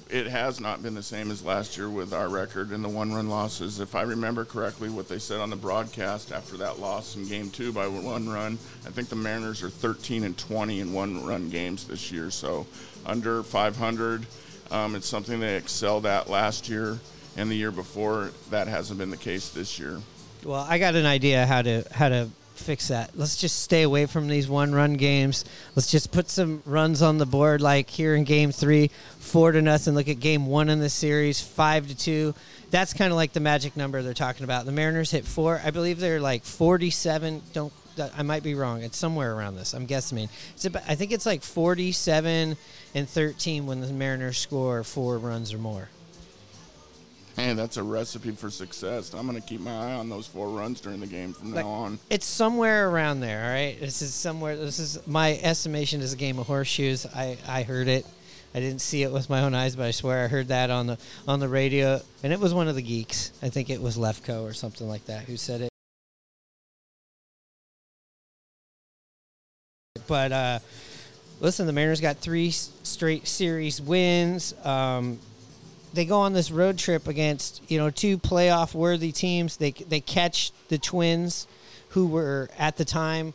it 0.09 0.27
has 0.27 0.59
not 0.59 0.81
been 0.81 0.95
the 0.95 1.03
same 1.03 1.29
as 1.29 1.43
last 1.43 1.77
year 1.77 1.89
with 1.89 2.13
our 2.13 2.29
record 2.29 2.71
and 2.71 2.83
the 2.83 2.89
one 2.89 3.13
run 3.13 3.29
losses. 3.29 3.79
If 3.79 3.93
I 3.93 4.01
remember 4.01 4.43
correctly, 4.43 4.89
what 4.89 5.07
they 5.07 5.19
said 5.19 5.39
on 5.39 5.51
the 5.51 5.55
broadcast 5.55 6.31
after 6.31 6.57
that 6.57 6.79
loss 6.79 7.15
in 7.15 7.27
game 7.27 7.51
two 7.51 7.71
by 7.71 7.87
one 7.87 8.27
run, 8.27 8.57
I 8.87 8.89
think 8.89 9.09
the 9.09 9.15
Mariners 9.15 9.61
are 9.61 9.69
13 9.69 10.23
and 10.23 10.35
20 10.37 10.79
in 10.79 10.93
one 10.93 11.25
run 11.25 11.49
games 11.49 11.85
this 11.87 12.11
year. 12.11 12.31
So 12.31 12.65
under 13.05 13.43
500. 13.43 14.25
Um, 14.71 14.95
it's 14.95 15.07
something 15.07 15.39
they 15.39 15.55
excelled 15.55 16.05
at 16.05 16.29
last 16.29 16.69
year 16.69 16.99
and 17.37 17.49
the 17.49 17.55
year 17.55 17.71
before. 17.71 18.31
That 18.51 18.67
hasn't 18.67 18.99
been 18.99 19.09
the 19.09 19.17
case 19.17 19.49
this 19.49 19.79
year. 19.79 19.99
Well, 20.43 20.65
I 20.67 20.77
got 20.77 20.95
an 20.95 21.05
idea 21.05 21.45
how 21.45 21.61
to 21.63 21.83
how 21.91 22.09
to 22.09 22.29
fix 22.59 22.89
that. 22.89 23.17
Let's 23.17 23.37
just 23.37 23.63
stay 23.63 23.83
away 23.83 24.05
from 24.05 24.27
these 24.27 24.47
one 24.47 24.73
run 24.73 24.93
games. 24.93 25.45
Let's 25.75 25.89
just 25.89 26.11
put 26.11 26.29
some 26.29 26.61
runs 26.65 27.01
on 27.01 27.17
the 27.17 27.25
board 27.25 27.61
like 27.61 27.89
here 27.89 28.15
in 28.15 28.23
game 28.23 28.51
3, 28.51 28.89
4 29.19 29.51
to 29.53 29.61
nothing. 29.61 29.95
Look 29.95 30.07
at 30.07 30.19
game 30.19 30.45
1 30.45 30.69
in 30.69 30.79
the 30.79 30.89
series, 30.89 31.41
5 31.41 31.87
to 31.87 31.97
2. 31.97 32.35
That's 32.71 32.93
kind 32.93 33.11
of 33.11 33.17
like 33.17 33.33
the 33.33 33.39
magic 33.39 33.75
number 33.75 34.01
they're 34.01 34.13
talking 34.13 34.43
about. 34.43 34.65
The 34.65 34.71
Mariners 34.71 35.11
hit 35.11 35.25
4. 35.25 35.61
I 35.63 35.71
believe 35.71 35.99
they're 35.99 36.21
like 36.21 36.43
47 36.43 37.41
don't 37.53 37.73
uh, 37.99 38.09
I 38.17 38.23
might 38.23 38.43
be 38.43 38.55
wrong. 38.55 38.83
It's 38.83 38.97
somewhere 38.97 39.35
around 39.35 39.55
this. 39.55 39.73
I'm 39.73 39.85
guessing. 39.85 40.29
It's 40.53 40.65
about, 40.65 40.83
I 40.87 40.95
think 40.95 41.11
it's 41.11 41.25
like 41.25 41.43
47 41.43 42.55
and 42.95 43.09
13 43.09 43.65
when 43.65 43.81
the 43.81 43.87
Mariners 43.91 44.37
score 44.37 44.83
4 44.83 45.17
runs 45.17 45.53
or 45.53 45.57
more. 45.57 45.89
Hey, 47.39 47.53
that's 47.53 47.77
a 47.77 47.84
recipe 47.84 48.31
for 48.31 48.50
success. 48.50 49.13
I'm 49.13 49.25
going 49.25 49.41
to 49.41 49.48
keep 49.48 49.62
my 49.62 49.72
eye 49.72 49.93
on 49.93 50.10
those 50.10 50.27
four 50.27 50.50
runs 50.50 50.81
during 50.81 51.00
the 51.00 51.08
game 51.08 51.31
from 51.31 51.53
Like- 51.53 51.63
now 51.63 51.72
on. 51.72 52.00
It's 52.10 52.25
somewhere 52.25 52.89
around 52.89 53.22
there, 53.22 53.46
all 53.46 53.51
right? 53.51 53.79
This 53.79 54.01
is 54.01 54.13
somewhere. 54.13 54.58
This 54.58 54.77
is 54.77 55.00
my 55.08 55.38
estimation 55.41 56.01
is 56.01 56.12
a 56.12 56.17
game 56.17 56.38
of 56.38 56.48
horseshoes. 56.48 57.05
I, 57.05 57.38
I 57.48 57.63
heard 57.63 57.88
it. 57.88 58.05
I 58.53 58.60
didn't 58.60 58.81
see 58.81 59.03
it 59.03 59.12
with 59.13 59.29
my 59.29 59.43
own 59.43 59.55
eyes, 59.55 59.77
but 59.77 59.86
I 59.86 59.91
swear 59.91 60.25
I 60.25 60.27
heard 60.27 60.50
that 60.50 60.69
on 60.69 60.88
the 60.88 60.98
on 61.29 61.39
the 61.39 61.48
radio, 61.48 62.01
and 62.24 62.34
it 62.34 62.39
was 62.41 62.53
one 62.53 62.67
of 62.67 62.75
the 62.75 62.81
geeks. 62.81 63.31
I 63.41 63.48
think 63.48 63.69
it 63.69 63.81
was 63.81 63.96
Lefko 63.96 64.43
or 64.43 64.53
something 64.53 64.89
like 64.89 65.05
that 65.05 65.24
who 65.24 65.38
said 65.38 65.62
it. 65.62 65.69
But 70.08 70.31
uh, 70.34 70.60
listen, 71.39 71.67
the 71.67 71.74
Mariners 71.74 72.01
got 72.01 72.17
three 72.17 72.50
straight 72.51 73.27
series 73.27 73.79
wins. 73.79 74.53
Um, 74.65 75.19
they 75.93 76.05
go 76.05 76.19
on 76.19 76.34
this 76.34 76.51
road 76.51 76.77
trip 76.77 77.08
against 77.08 77.62
you 77.69 77.77
know 77.79 77.89
two 77.89 78.17
playoff 78.17 78.74
worthy 78.74 79.12
teams. 79.12 79.58
They 79.58 79.72
they 79.72 80.00
catch 80.00 80.51
the 80.67 80.77
Twins, 80.77 81.48
who 81.89 82.08
were 82.08 82.50
at 82.58 82.77
the 82.77 82.86
time 82.86 83.34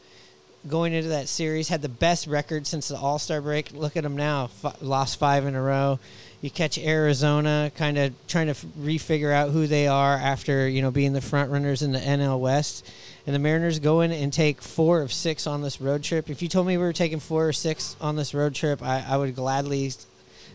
going 0.67 0.95
into 0.95 1.11
that 1.11 1.29
series 1.29 1.69
had 1.69 1.83
the 1.83 1.89
best 1.89 2.27
record 2.27 2.67
since 2.67 2.89
the 2.89 2.97
All 2.97 3.19
Star 3.19 3.41
break. 3.41 3.73
Look 3.73 3.97
at 3.97 4.03
them 4.03 4.17
now, 4.17 4.51
f- 4.65 4.81
lost 4.81 5.19
five 5.19 5.47
in 5.47 5.55
a 5.55 5.63
row. 5.63 5.99
You 6.41 6.51
catch 6.51 6.79
Arizona, 6.79 7.71
kind 7.75 7.99
of 7.99 8.15
trying 8.29 8.47
to 8.47 8.53
f- 8.53 8.65
refigure 8.79 9.33
out 9.33 9.51
who 9.51 9.67
they 9.67 9.87
are 9.87 10.15
after 10.15 10.69
you 10.69 10.83
know 10.83 10.91
being 10.91 11.13
the 11.13 11.21
front 11.21 11.51
runners 11.51 11.83
in 11.83 11.93
the 11.93 11.99
NL 11.99 12.41
West. 12.41 12.91
And 13.27 13.35
the 13.35 13.39
Mariners 13.39 13.79
go 13.79 14.03
in 14.03 14.13
and 14.13 14.31
take 14.33 14.61
four 14.61 15.01
of 15.01 15.11
six 15.11 15.47
on 15.47 15.63
this 15.63 15.81
road 15.81 16.03
trip. 16.03 16.29
If 16.29 16.43
you 16.43 16.49
told 16.49 16.67
me 16.67 16.77
we 16.77 16.85
were 16.85 16.93
taking 16.93 17.21
four 17.21 17.49
or 17.49 17.55
six 17.55 17.97
on 17.99 18.17
this 18.17 18.35
road 18.35 18.55
trip, 18.55 18.83
I, 18.83 19.03
I 19.07 19.17
would 19.17 19.35
gladly 19.35 19.93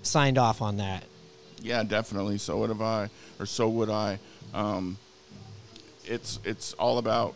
signed 0.03 0.37
off 0.37 0.61
on 0.61 0.77
that. 0.77 1.03
Yeah, 1.61 1.83
definitely. 1.83 2.37
So 2.37 2.57
would 2.59 2.69
have 2.69 2.81
I, 2.81 3.09
or 3.39 3.45
so 3.45 3.69
would 3.69 3.89
I. 3.89 4.19
Um, 4.53 4.97
it's 6.05 6.39
it's 6.43 6.73
all 6.73 6.97
about 6.97 7.33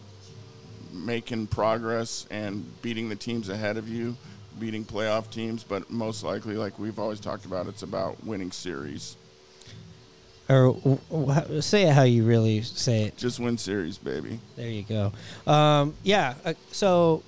making 0.92 1.48
progress 1.48 2.28
and 2.32 2.66
beating 2.82 3.10
the 3.10 3.16
teams 3.16 3.50
ahead 3.50 3.78
of 3.78 3.90
you, 3.90 4.16
beating 4.60 4.86
playoff 4.86 5.30
teams. 5.30 5.64
But 5.64 5.90
most 5.90 6.24
likely, 6.24 6.56
like 6.56 6.80
we've 6.80 7.00
always 7.00 7.20
talked 7.20 7.46
about, 7.46 7.68
it's 7.68 7.84
about 7.84 8.24
winning 8.24 8.52
series. 8.52 9.18
Or 10.50 10.74
w- 10.74 11.00
w- 11.10 11.62
say 11.62 11.84
it 11.84 11.94
how 11.94 12.04
you 12.04 12.26
really 12.26 12.62
say 12.64 13.04
it. 13.04 13.18
Just 13.18 13.40
win 13.40 13.58
series, 13.58 13.98
baby. 13.98 14.40
There 14.56 14.70
you 14.70 14.84
go. 14.84 15.12
Um, 15.52 15.94
yeah. 16.04 16.34
Uh, 16.44 16.54
so, 16.72 17.24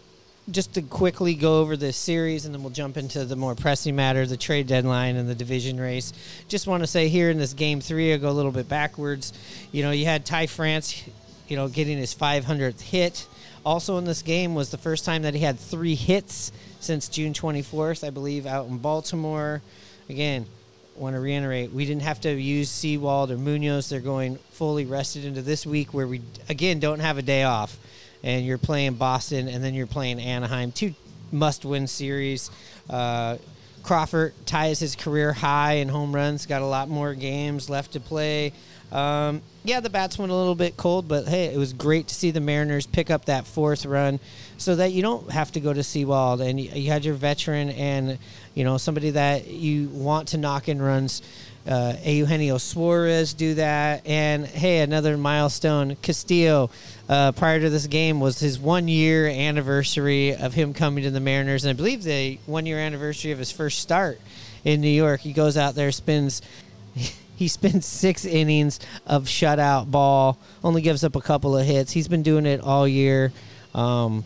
just 0.52 0.76
to 0.76 0.82
quickly 0.82 1.34
go 1.34 1.60
over 1.60 1.76
this 1.76 1.98
series, 1.98 2.46
and 2.46 2.54
then 2.54 2.62
we'll 2.62 2.72
jump 2.72 2.98
into 2.98 3.26
the 3.26 3.36
more 3.36 3.56
pressing 3.56 3.96
matter, 3.96 4.26
the 4.26 4.38
trade 4.38 4.68
deadline 4.68 5.16
and 5.16 5.28
the 5.28 5.36
division 5.36 5.80
race. 5.80 6.14
Just 6.48 6.68
want 6.68 6.84
to 6.84 6.88
say 6.88 7.08
here 7.08 7.30
in 7.30 7.38
this 7.38 7.54
game 7.54 7.82
three, 7.82 8.14
I 8.14 8.18
go 8.18 8.30
a 8.30 8.32
little 8.32 8.52
bit 8.52 8.70
backwards. 8.70 9.34
You 9.72 9.84
know, 9.84 9.92
you 9.92 10.06
had 10.06 10.26
Ty 10.26 10.48
France, 10.48 11.04
you 11.48 11.56
know, 11.56 11.68
getting 11.68 11.98
his 11.98 12.14
500th 12.14 12.82
hit. 12.82 13.28
Also 13.66 13.98
in 13.98 14.06
this 14.06 14.22
game 14.22 14.54
was 14.54 14.70
the 14.70 14.78
first 14.78 15.06
time 15.06 15.24
that 15.24 15.34
he 15.34 15.40
had 15.40 15.60
three 15.60 15.96
hits 15.96 16.52
since 16.80 17.10
June 17.10 17.34
24th, 17.34 18.06
I 18.06 18.12
believe, 18.12 18.46
out 18.46 18.68
in 18.68 18.78
Baltimore. 18.78 19.64
Again, 20.08 20.46
want 20.96 21.16
to 21.16 21.20
reiterate, 21.20 21.74
we 21.74 21.86
didn't 21.86 22.04
have 22.04 22.22
to 22.22 22.32
use 22.32 22.70
Sewald 22.70 23.32
or 23.32 23.38
Munoz. 23.38 23.90
They're 23.90 24.00
going 24.00 24.38
fully 24.52 24.86
rested 24.86 25.26
into 25.26 25.42
this 25.42 25.66
week 25.66 25.94
where 25.94 26.08
we, 26.08 26.22
again, 26.48 26.80
don't 26.80 27.00
have 27.00 27.18
a 27.18 27.22
day 27.22 27.44
off. 27.44 27.78
And 28.26 28.46
you're 28.46 28.58
playing 28.58 28.96
Boston 28.96 29.48
and 29.48 29.64
then 29.64 29.74
you're 29.74 29.88
playing 29.88 30.20
Anaheim. 30.20 30.74
Two 30.74 30.94
must 31.32 31.64
win 31.64 31.88
series. 31.88 32.52
Uh, 32.90 33.38
Crawford 33.84 34.34
ties 34.48 34.80
his 34.80 34.96
career 34.96 35.32
high 35.32 35.74
in 35.74 35.90
home 35.90 36.14
runs, 36.14 36.48
got 36.48 36.64
a 36.64 36.66
lot 36.66 36.90
more 36.90 37.14
games 37.14 37.70
left 37.70 37.94
to 37.94 38.00
play. 38.00 38.52
Um, 38.92 39.42
yeah, 39.64 39.80
the 39.80 39.90
bats 39.90 40.18
went 40.18 40.32
a 40.32 40.36
little 40.36 40.56
bit 40.56 40.76
cold, 40.78 41.08
but 41.08 41.28
hey, 41.28 41.46
it 41.46 41.58
was 41.58 41.74
great 41.74 42.08
to 42.08 42.16
see 42.16 42.32
the 42.32 42.40
Mariners 42.40 42.88
pick 42.88 43.12
up 43.12 43.26
that 43.26 43.46
fourth 43.46 43.86
run 43.86 44.20
so 44.58 44.76
that 44.76 44.92
you 44.92 45.02
don't 45.02 45.30
have 45.32 45.52
to 45.54 45.60
go 45.60 45.74
to 45.74 45.84
Sewald 45.84 46.42
and 46.42 46.60
you, 46.60 46.70
you 46.72 46.90
had 46.90 47.06
your 47.06 47.14
veteran 47.14 47.70
and 47.72 48.18
you 48.54 48.64
know 48.64 48.78
somebody 48.78 49.12
that 49.12 49.48
you 49.48 49.90
want 49.90 50.30
to 50.30 50.38
knock 50.38 50.68
in 50.70 50.82
runs. 50.82 51.22
Uh, 51.68 51.96
Eugenio 52.04 52.60
Suarez 52.60 53.34
do 53.34 53.56
that, 53.56 54.06
and 54.06 54.46
hey, 54.46 54.82
another 54.82 55.18
milestone. 55.18 55.96
Castillo, 56.04 56.70
uh, 57.10 57.32
prior 57.32 57.60
to 57.60 57.70
this 57.72 57.88
game, 57.88 58.20
was 58.20 58.40
his 58.40 58.60
one 58.60 58.88
year 58.88 59.28
anniversary 59.28 60.36
of 60.36 60.54
him 60.54 60.76
coming 60.76 61.04
to 61.06 61.10
the 61.10 61.20
Mariners, 61.20 61.66
and 61.66 61.72
I 61.72 61.74
believe 61.74 62.04
the 62.04 62.38
one 62.46 62.68
year 62.68 62.78
anniversary 62.78 63.32
of 63.32 63.40
his 63.40 63.52
first 63.52 63.80
start 63.80 64.22
in 64.64 64.80
New 64.80 64.90
York. 64.90 65.22
He 65.22 65.34
goes 65.34 65.58
out 65.58 65.74
there, 65.74 65.92
spins 65.92 66.44
he 67.36 67.48
spends 67.48 67.86
six 67.86 68.26
innings 68.26 68.80
of 69.08 69.24
shutout 69.24 69.90
ball, 69.90 70.38
only 70.64 70.82
gives 70.82 71.04
up 71.04 71.16
a 71.16 71.22
couple 71.22 71.58
of 71.58 71.66
hits. 71.66 71.92
He's 71.92 72.08
been 72.08 72.24
doing 72.24 72.46
it 72.46 72.62
all 72.62 72.88
year. 72.88 73.34
Um, 73.74 74.24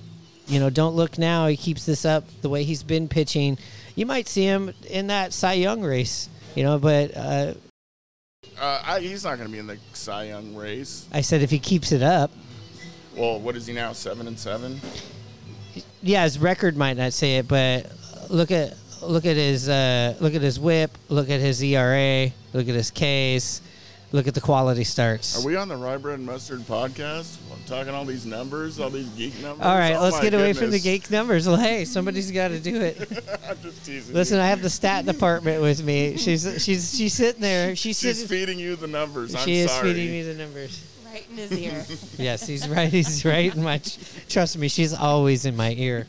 you 0.47 0.59
know, 0.59 0.69
don't 0.69 0.95
look 0.95 1.17
now. 1.17 1.47
He 1.47 1.55
keeps 1.55 1.85
this 1.85 2.05
up 2.05 2.25
the 2.41 2.49
way 2.49 2.63
he's 2.63 2.83
been 2.83 3.07
pitching. 3.07 3.57
You 3.95 4.05
might 4.05 4.27
see 4.27 4.43
him 4.43 4.73
in 4.89 5.07
that 5.07 5.31
Cy 5.31 5.53
Young 5.53 5.81
race. 5.81 6.27
You 6.55 6.63
know, 6.63 6.79
but 6.79 7.15
uh, 7.15 7.53
Uh, 8.59 8.81
I, 8.85 8.99
he's 8.99 9.23
not 9.23 9.37
going 9.37 9.47
to 9.47 9.51
be 9.51 9.59
in 9.59 9.67
the 9.67 9.77
Cy 9.93 10.25
Young 10.25 10.55
race. 10.55 11.07
I 11.13 11.21
said 11.21 11.41
if 11.41 11.49
he 11.51 11.59
keeps 11.59 11.91
it 11.91 12.01
up, 12.01 12.31
Well, 13.15 13.39
what 13.39 13.55
is 13.55 13.65
he 13.67 13.73
now? 13.73 13.93
Seven 13.93 14.27
and 14.27 14.37
seven. 14.37 14.79
yeah, 16.01 16.23
his 16.23 16.39
record 16.39 16.75
might 16.77 16.97
not 16.97 17.13
say 17.13 17.37
it, 17.37 17.47
but 17.47 17.91
look 18.29 18.51
at 18.51 18.73
look 19.01 19.25
at 19.25 19.35
his 19.37 19.69
uh, 19.69 20.15
look 20.19 20.35
at 20.35 20.41
his 20.41 20.59
WHIP, 20.59 20.91
look 21.09 21.29
at 21.29 21.39
his 21.39 21.61
ERA, 21.63 22.31
look 22.53 22.67
at 22.67 22.75
his 22.75 22.91
Ks, 22.91 23.61
look 24.11 24.27
at 24.27 24.33
the 24.33 24.41
quality 24.41 24.83
starts. 24.83 25.37
Are 25.41 25.45
we 25.45 25.55
on 25.55 25.67
the 25.67 25.75
Rye 25.77 25.97
Bread 25.97 26.19
and 26.19 26.25
Mustard 26.25 26.61
podcast? 26.61 27.37
I'm 27.53 27.63
talking 27.65 27.93
all 27.93 28.05
these 28.05 28.25
numbers, 28.25 28.79
all 28.79 28.89
these 28.89 29.07
geek 29.09 29.39
numbers. 29.41 29.65
All 29.65 29.77
right, 29.77 29.95
Oh 29.95 30.01
let's 30.03 30.17
my 30.17 30.23
get 30.23 30.33
away 30.33 30.53
from 30.53 30.71
the 30.71 30.79
geek 30.79 31.09
numbers. 31.11 31.47
Well, 31.47 31.57
hey, 31.57 31.85
somebody's 31.85 32.31
got 32.31 32.49
to 32.49 32.59
do 32.59 32.75
it. 32.81 32.97
I'm 33.49 33.59
just 33.61 33.85
teasing. 33.85 34.13
Listen, 34.15 34.37
you. 34.37 34.43
I 34.43 34.47
have 34.47 34.61
the 34.61 34.69
stat 34.69 35.05
department 35.05 35.61
with 35.61 35.83
me. 35.83 36.17
She's 36.17 36.43
she's 36.63 36.95
she's 36.97 37.13
sitting 37.13 37.41
there. 37.41 37.75
She's, 37.75 37.99
She's 37.99 38.17
sitting. 38.19 38.27
feeding 38.27 38.59
you 38.59 38.75
the 38.75 38.87
numbers. 38.87 39.35
I'm 39.35 39.41
she 39.45 39.57
is 39.57 39.71
sorry. 39.71 39.93
feeding 39.93 40.11
me 40.11 40.21
the 40.23 40.33
numbers. 40.35 40.85
Right 41.05 41.25
in 41.29 41.37
his 41.37 41.51
ear. 41.53 41.85
Yes, 42.17 42.45
he's 42.45 42.67
right. 42.69 42.89
He's 42.89 43.23
right 43.25 43.53
in 43.55 43.63
my. 43.63 43.81
Trust 44.27 44.57
me, 44.57 44.67
she's 44.67 44.93
always 44.93 45.45
in 45.45 45.55
my 45.55 45.73
ear. 45.73 46.05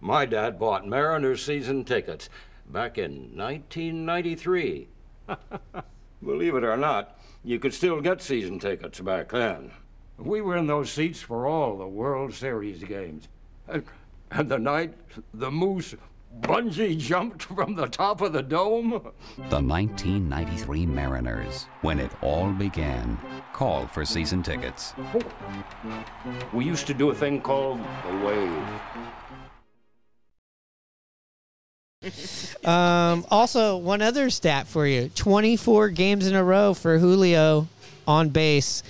My 0.00 0.26
dad 0.26 0.58
bought 0.58 0.86
Mariners 0.86 1.42
season 1.44 1.82
tickets 1.84 2.28
back 2.70 2.98
in 2.98 3.36
1993. 3.36 4.88
Believe 6.24 6.54
it 6.54 6.64
or 6.64 6.76
not, 6.76 7.18
you 7.42 7.58
could 7.58 7.74
still 7.74 8.00
get 8.00 8.22
season 8.22 8.58
tickets 8.58 9.00
back 9.00 9.30
then. 9.30 9.72
We 10.18 10.40
were 10.40 10.56
in 10.56 10.66
those 10.66 10.90
seats 10.90 11.20
for 11.20 11.46
all 11.46 11.76
the 11.76 11.86
World 11.86 12.32
Series 12.32 12.82
games. 12.82 13.28
And, 13.68 13.84
and 14.30 14.50
the 14.50 14.58
night 14.58 14.94
the 15.34 15.50
Moose 15.50 15.94
bungee 16.40 16.98
jumped 16.98 17.42
from 17.44 17.74
the 17.74 17.88
top 17.88 18.20
of 18.20 18.32
the 18.32 18.42
dome. 18.42 18.90
The 19.50 19.60
1993 19.60 20.86
Mariners. 20.86 21.66
When 21.82 22.00
it 22.00 22.10
all 22.22 22.50
began. 22.52 23.18
Call 23.52 23.86
for 23.86 24.04
season 24.04 24.42
tickets. 24.42 24.94
We 26.52 26.64
used 26.64 26.86
to 26.86 26.94
do 26.94 27.10
a 27.10 27.14
thing 27.14 27.40
called 27.40 27.80
the 27.80 28.26
wave. 28.26 28.66
Um, 32.64 33.26
also, 33.30 33.76
one 33.76 34.00
other 34.00 34.30
stat 34.30 34.66
for 34.66 34.86
you: 34.86 35.10
twenty-four 35.14 35.90
games 35.90 36.26
in 36.26 36.34
a 36.34 36.42
row 36.42 36.72
for 36.72 36.98
Julio 36.98 37.68
on 38.06 38.30
base. 38.30 38.82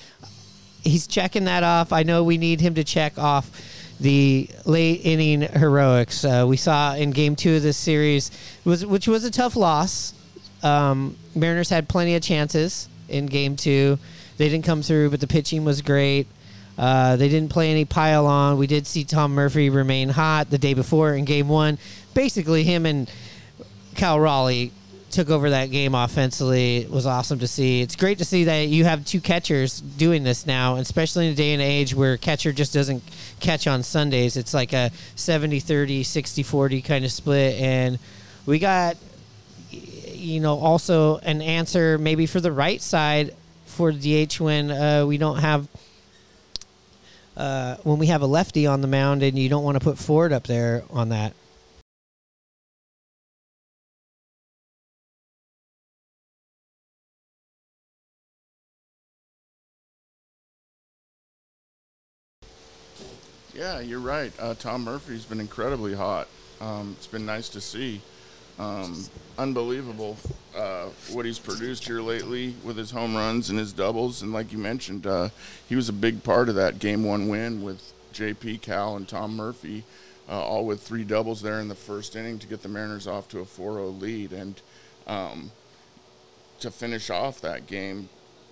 He's 0.83 1.09
checking 1.09 1.47
that 1.47 1.65
off. 1.65 1.93
I 1.93 2.05
know 2.05 2.23
we 2.23 2.39
need 2.39 2.61
him 2.61 2.75
to 2.77 2.85
check 2.85 3.19
off 3.19 3.51
the 3.99 4.49
late 4.65 5.01
inning 5.05 5.43
heroics. 5.43 6.25
Uh, 6.25 6.45
we 6.47 6.57
saw 6.57 6.95
in 6.95 7.11
Game 7.11 7.35
Two 7.35 7.57
of 7.57 7.63
this 7.63 7.77
series, 7.77 8.31
was 8.65 8.87
which 8.87 9.09
was 9.09 9.25
a 9.25 9.31
tough 9.31 9.57
loss. 9.57 10.15
Um, 10.63 11.17
Mariners 11.35 11.69
had 11.69 11.89
plenty 11.89 12.15
of 12.15 12.23
chances 12.23 12.89
in 13.09 13.27
Game 13.27 13.57
Two. 13.57 13.99
They 14.37 14.49
didn't 14.49 14.65
come 14.65 14.83
through, 14.83 15.11
but 15.11 15.21
the 15.21 15.27
pitching 15.27 15.65
was 15.65 15.83
great. 15.83 16.29
Uh, 16.77 17.17
they 17.17 17.29
didn't 17.29 17.51
play 17.51 17.71
any 17.71 17.85
pile 17.85 18.27
on. 18.27 18.59
We 18.59 18.67
did 18.67 18.87
see 18.87 19.05
Tom 19.05 19.33
Murphy 19.35 19.71
remain 19.71 20.09
hot 20.09 20.51
the 20.51 20.59
day 20.59 20.75
before 20.75 21.15
in 21.15 21.25
Game 21.25 21.49
One. 21.49 21.79
Basically, 22.15 22.65
him 22.65 22.87
and 22.87 23.11
Cal 23.95 24.19
Raleigh 24.19 24.73
took 25.15 25.31
over 25.31 25.51
that 25.51 25.71
game 25.71 25.95
offensively. 25.95 26.79
It 26.79 26.91
was 26.91 27.07
awesome 27.07 27.39
to 27.39 27.47
see. 27.47 27.81
It's 27.81 27.95
great 27.95 28.19
to 28.19 28.25
see 28.25 28.45
that 28.45 28.63
you 28.63 28.85
have 28.85 29.05
two 29.05 29.21
catchers 29.21 29.81
doing 29.81 30.25
this 30.25 30.45
now, 30.45 30.75
especially 30.77 31.29
in 31.29 31.33
a 31.33 31.37
day 31.37 31.53
and 31.53 31.63
age 31.63 31.95
where 31.95 32.17
catcher 32.17 32.53
just 32.53 32.75
doesn't 32.75 33.03
catch 33.39 33.69
on 33.69 33.85
Sundays. 33.85 34.37
It's 34.37 34.53
like 34.53 34.73
a 34.73 34.91
70 35.15 35.61
30, 35.61 36.03
60 36.03 36.43
40 36.43 36.83
kind 36.83 37.05
of 37.05 37.13
split. 37.13 37.61
And 37.61 37.99
we 38.45 38.59
got, 38.59 38.97
you 39.71 40.41
know, 40.41 40.59
also 40.59 41.19
an 41.19 41.41
answer 41.41 41.97
maybe 41.97 42.27
for 42.27 42.41
the 42.41 42.53
right 42.53 42.83
side 42.83 43.35
for 43.67 43.93
the 43.93 44.27
DH 44.27 44.41
when 44.41 44.71
uh, 44.71 45.07
we 45.07 45.17
don't 45.17 45.39
have. 45.39 45.69
Uh, 47.37 47.77
when 47.83 47.99
we 47.99 48.07
have 48.07 48.23
a 48.23 48.27
lefty 48.27 48.65
on 48.65 48.81
the 48.81 48.87
mound 48.87 49.21
and 49.25 49.37
you 49.37 49.49
don't 49.49 49.65
want 49.65 49.75
to 49.75 49.81
put 49.81 49.99
Ford 49.99 50.33
up 50.33 50.45
there 50.45 50.85
on 50.91 51.09
that. 51.09 51.35
Yeah, 63.55 63.79
you're 63.79 64.01
right. 64.01 64.33
Uh, 64.41 64.55
Tom 64.55 64.83
Murphy's 64.83 65.25
been 65.25 65.39
incredibly 65.39 65.95
hot. 65.95 66.27
Um, 66.61 66.97
it's 66.99 67.07
been 67.07 67.25
nice 67.25 67.49
to 67.51 67.61
see. 67.61 68.01
Um, 68.59 69.05
unbelievable 69.39 70.17
uh, 70.57 70.87
what 71.13 71.25
he's 71.25 71.39
produced 71.39 71.85
here 71.85 72.01
lately 72.01 72.55
with 72.65 72.77
his 72.77 72.91
home 72.91 73.15
runs 73.15 73.51
and 73.51 73.59
his 73.59 73.73
doubles. 73.73 74.23
And 74.23 74.33
like 74.33 74.53
you 74.53 74.59
mentioned, 74.59 75.07
uh, 75.07 75.29
he 75.69 75.77
was 75.77 75.89
a 75.89 75.93
big 75.93 76.25
part 76.25 76.49
of 76.49 76.57
that 76.57 76.81
game 76.81 77.05
one 77.05 77.29
win 77.29 77.63
with 77.63 77.93
JP 78.13 78.61
Cal 78.63 78.97
and 78.97 79.07
Tom 79.07 79.37
Murphy, 79.37 79.85
uh, 80.29 80.41
all 80.41 80.67
with 80.67 80.81
three 80.81 81.05
doubles 81.05 81.41
there 81.41 81.61
in 81.61 81.69
the 81.69 81.75
first 81.77 82.17
inning 82.17 82.41
to 82.41 82.47
get 82.49 82.63
the 82.63 82.69
Mariners 82.69 83.07
off 83.07 83.29
to 83.29 83.41
a 83.41 83.45
4-0 83.45 84.01
lead. 84.01 84.33
And 84.33 84.61
um, 85.07 85.53
to 86.59 86.73
finish 86.73 87.09
off 87.09 87.41
that 87.41 87.69
game, 87.69 88.09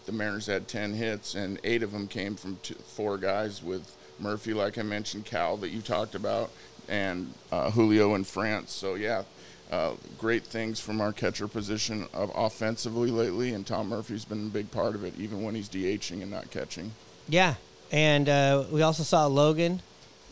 the 0.06 0.12
Mariners 0.12 0.46
had 0.46 0.68
10 0.68 0.94
hits, 0.94 1.34
and 1.34 1.60
eight 1.64 1.82
of 1.82 1.92
them 1.92 2.08
came 2.08 2.34
from 2.34 2.58
two, 2.62 2.74
four 2.74 3.18
guys 3.18 3.62
with 3.62 3.96
Murphy, 4.18 4.54
like 4.54 4.78
I 4.78 4.82
mentioned, 4.82 5.24
Cal 5.24 5.56
that 5.58 5.70
you 5.70 5.80
talked 5.80 6.14
about, 6.14 6.50
and 6.88 7.32
uh, 7.50 7.70
Julio 7.70 8.14
in 8.14 8.24
France. 8.24 8.72
So, 8.72 8.94
yeah, 8.94 9.22
uh, 9.70 9.92
great 10.18 10.44
things 10.44 10.80
from 10.80 11.00
our 11.00 11.12
catcher 11.12 11.48
position 11.48 12.06
of 12.12 12.30
offensively 12.34 13.10
lately, 13.10 13.54
and 13.54 13.66
Tom 13.66 13.88
Murphy's 13.88 14.24
been 14.24 14.46
a 14.46 14.50
big 14.50 14.70
part 14.70 14.94
of 14.94 15.04
it, 15.04 15.14
even 15.18 15.42
when 15.42 15.54
he's 15.54 15.68
DHing 15.68 16.22
and 16.22 16.30
not 16.30 16.50
catching. 16.50 16.92
Yeah, 17.28 17.54
and 17.90 18.28
uh, 18.28 18.64
we 18.70 18.82
also 18.82 19.02
saw 19.02 19.26
Logan 19.26 19.80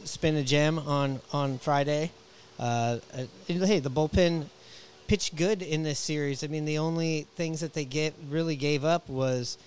spin 0.05 0.37
a 0.37 0.43
gem 0.43 0.79
on 0.79 1.21
on 1.33 1.59
Friday. 1.59 2.11
Uh, 2.59 2.99
uh, 3.15 3.25
hey, 3.47 3.79
the 3.79 3.91
bullpen 3.91 4.47
pitched 5.07 5.35
good 5.35 5.63
in 5.63 5.83
this 5.83 5.99
series. 5.99 6.45
I 6.45 6.47
mean, 6.47 6.67
the 6.67 6.79
only 6.79 7.27
things 7.35 7.61
that 7.61 7.73
they 7.73 7.85
get 7.85 8.15
really 8.29 8.57
gave 8.57 8.85
up 8.85 9.09
was, 9.09 9.59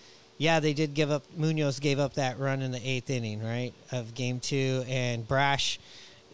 yeah, 0.43 0.59
they 0.59 0.73
did 0.73 0.93
give 0.93 1.09
up. 1.09 1.23
Munoz 1.37 1.79
gave 1.79 1.99
up 1.99 2.15
that 2.15 2.37
run 2.37 2.61
in 2.61 2.71
the 2.73 2.85
eighth 2.85 3.09
inning, 3.09 3.41
right, 3.41 3.71
of 3.93 4.13
game 4.13 4.41
two, 4.41 4.83
and 4.89 5.25
Brash 5.25 5.79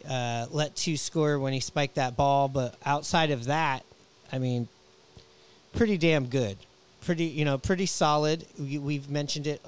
uh, 0.09 0.47
let 0.49 0.75
two 0.75 0.97
score 0.97 1.37
when 1.37 1.53
he 1.53 1.59
spiked 1.59 1.93
that 1.95 2.17
ball. 2.17 2.47
But 2.47 2.73
outside 2.83 3.29
of 3.29 3.45
that, 3.45 3.85
I 4.31 4.39
mean, 4.39 4.67
pretty 5.75 5.95
damn 5.95 6.25
good. 6.25 6.57
Pretty, 7.01 7.25
you 7.25 7.45
know, 7.45 7.59
pretty 7.59 7.85
solid. 7.85 8.47
We, 8.57 8.79
we've 8.79 9.11
mentioned 9.11 9.45
it 9.45 9.61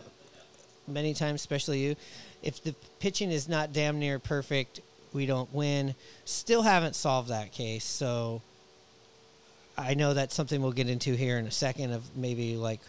many 0.88 1.14
times, 1.14 1.42
especially 1.42 1.78
you. 1.78 1.96
If 2.42 2.64
the 2.64 2.74
pitching 3.00 3.30
is 3.30 3.48
not 3.48 3.74
damn 3.74 4.00
near 4.00 4.18
perfect, 4.18 4.80
we 5.14 5.28
don't 5.28 5.54
win. 5.54 5.94
Still 6.26 6.64
haven't 6.64 6.96
solved 6.96 7.30
that 7.30 7.52
case. 7.52 7.86
So 7.86 8.42
I 9.78 9.94
know 9.94 10.16
that's 10.16 10.34
something 10.34 10.64
we'll 10.64 10.72
get 10.72 10.90
into 10.90 11.14
here 11.14 11.38
in 11.38 11.46
a 11.46 11.52
second 11.52 11.92
of 11.94 12.18
maybe 12.18 12.56
like 12.56 12.80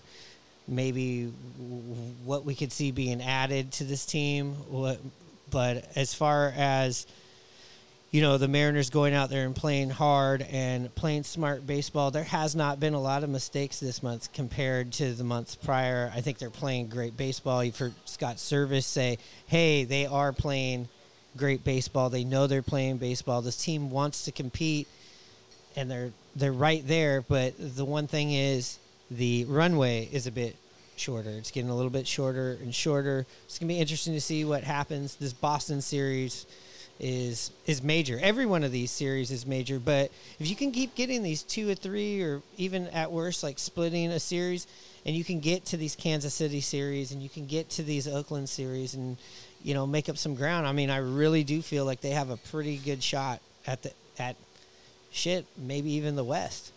maybe 0.69 1.27
what 2.25 2.45
we 2.45 2.55
could 2.55 2.73
see 2.73 2.91
being 2.91 3.23
added 3.23 3.73
to 3.73 3.85
this 3.85 4.07
team. 4.07 4.55
What, 4.69 5.01
but 5.51 5.85
as 5.97 6.15
far 6.15 6.53
as 6.57 7.07
you 8.13 8.21
know, 8.21 8.37
the 8.37 8.47
Mariners 8.47 8.91
going 8.91 9.15
out 9.15 9.31
there 9.31 9.47
and 9.47 9.57
playing 9.57 9.89
hard 9.89 10.43
and 10.43 10.95
playing 10.95 11.23
smart 11.23 11.67
baseball. 11.67 12.11
There 12.11 12.23
has 12.23 12.55
not 12.55 12.79
been 12.79 12.93
a 12.93 13.01
lot 13.01 13.25
of 13.25 13.31
mistakes 13.31 13.81
this 13.81 14.03
month 14.03 14.35
compared 14.35 14.93
to 14.93 15.15
the 15.15 15.25
months 15.25 15.57
prior. 15.57 16.13
I 16.15 16.21
think 16.21 16.37
they're 16.37 16.51
playing 16.51 16.89
great 16.89 17.17
baseball. 17.17 17.65
You've 17.65 17.79
heard 17.79 17.95
Scott 18.05 18.37
Servais 18.37 18.85
say, 18.85 19.17
hey, 19.47 19.85
they 19.85 20.05
are 20.05 20.35
playing 20.35 20.89
great 21.39 21.65
baseball. 21.65 22.11
They 22.11 22.25
know 22.25 22.47
they're 22.47 22.61
playing 22.61 22.99
baseball. 22.99 23.41
This 23.41 23.57
team 23.57 23.91
wants 23.91 24.27
to 24.27 24.33
compete 24.33 24.89
and 25.75 25.91
they're 25.91 26.13
they're 26.37 26.53
right 26.53 26.87
there, 26.87 27.23
but 27.23 27.55
the 27.59 27.85
one 27.85 28.07
thing 28.07 28.33
is 28.33 28.79
the 29.17 29.45
runway 29.45 30.09
is 30.13 30.27
a 30.27 30.33
bit 30.33 30.57
shorter. 30.97 31.31
It's 31.31 31.51
getting 31.51 31.71
a 31.71 31.77
little 31.77 31.91
bit 31.91 32.07
shorter 32.07 32.59
and 32.63 32.75
shorter. 32.75 33.27
It's 33.45 33.59
going 33.59 33.69
to 33.69 33.75
be 33.75 33.81
interesting 33.81 34.15
to 34.15 34.21
see 34.21 34.45
what 34.45 34.65
happens 34.65 35.17
this 35.17 35.33
Boston 35.33 35.81
series 35.81 36.47
is 37.01 37.51
is 37.67 37.83
major. 37.83 38.19
Every 38.23 38.47
one 38.47 38.63
of 38.63 38.71
these 38.71 38.91
series 38.91 39.31
is 39.31 39.45
major, 39.47 39.79
but 39.79 40.11
if 40.39 40.49
you 40.49 40.55
can 40.55 40.71
keep 40.71 40.95
getting 40.95 41.23
these 41.23 41.43
two 41.43 41.69
or 41.69 41.75
three, 41.75 42.23
or 42.23 42.43
even 42.57 42.87
at 42.89 43.11
worst, 43.11 43.43
like 43.43 43.59
splitting 43.59 44.11
a 44.11 44.21
series, 44.21 44.67
and 45.05 45.17
you 45.17 45.25
can 45.25 45.41
get 45.41 45.65
to 45.67 45.77
these 45.77 45.97
Kansas 45.97 46.35
City 46.35 46.61
series, 46.61 47.11
and 47.11 47.23
you 47.23 47.29
can 47.29 47.47
get 47.47 47.71
to 47.71 47.83
these 47.83 48.07
Oakland 48.07 48.49
series, 48.49 48.95
and 48.95 49.17
you 49.65 49.75
know 49.75 49.87
make 49.87 50.09
up 50.09 50.17
some 50.17 50.35
ground. 50.35 50.67
I 50.67 50.73
mean, 50.73 50.91
I 50.91 50.99
really 50.99 51.43
do 51.43 51.61
feel 51.61 51.85
like 51.85 52.01
they 52.01 52.11
have 52.11 52.31
a 52.31 52.37
pretty 52.37 52.77
good 52.77 53.03
shot 53.03 53.41
at 53.67 53.83
the 53.83 53.93
at 54.19 54.37
shit, 55.11 55.47
maybe 55.57 55.93
even 55.93 56.15
the 56.15 56.25
West. 56.25 56.73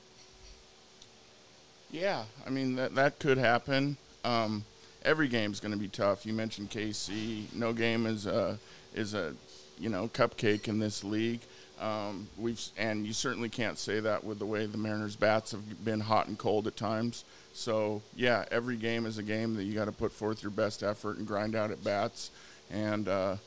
Yeah, 1.96 2.26
I 2.46 2.50
mean 2.50 2.76
that 2.76 2.94
that 2.96 3.20
could 3.20 3.38
happen. 3.38 3.96
Um, 4.26 4.66
every 5.06 5.30
game's 5.30 5.62
going 5.62 5.72
to 5.72 5.78
be 5.78 5.88
tough. 5.88 6.26
You 6.26 6.34
mentioned 6.34 6.70
KC. 6.70 7.54
No 7.54 7.72
game 7.72 8.06
is 8.06 8.26
a 8.26 8.60
is 8.94 9.14
a 9.14 9.34
you 9.80 9.88
know 9.88 10.10
cupcake 10.10 10.68
in 10.68 10.78
this 10.78 11.06
league. 11.06 11.40
Um, 11.80 12.28
we've 12.38 12.62
and 12.78 13.08
you 13.08 13.14
certainly 13.14 13.48
can't 13.48 13.78
say 13.78 14.02
that 14.02 14.26
with 14.26 14.40
the 14.40 14.46
way 14.46 14.66
the 14.66 14.78
Mariners 14.78 15.16
bats 15.16 15.52
have 15.52 15.86
been 15.86 16.02
hot 16.02 16.28
and 16.28 16.38
cold 16.38 16.68
at 16.68 16.76
times. 16.76 17.24
So 17.54 18.02
yeah, 18.14 18.44
every 18.52 18.76
game 18.76 19.06
is 19.06 19.18
a 19.18 19.24
game 19.24 19.56
that 19.56 19.64
you 19.64 19.74
got 19.74 19.86
to 19.86 19.94
put 19.94 20.12
forth 20.12 20.44
your 20.44 20.52
best 20.52 20.84
effort 20.84 21.18
and 21.18 21.26
grind 21.26 21.56
out 21.56 21.72
at 21.72 21.82
bats 21.82 22.30
and 22.70 23.08
uh, 23.08 23.38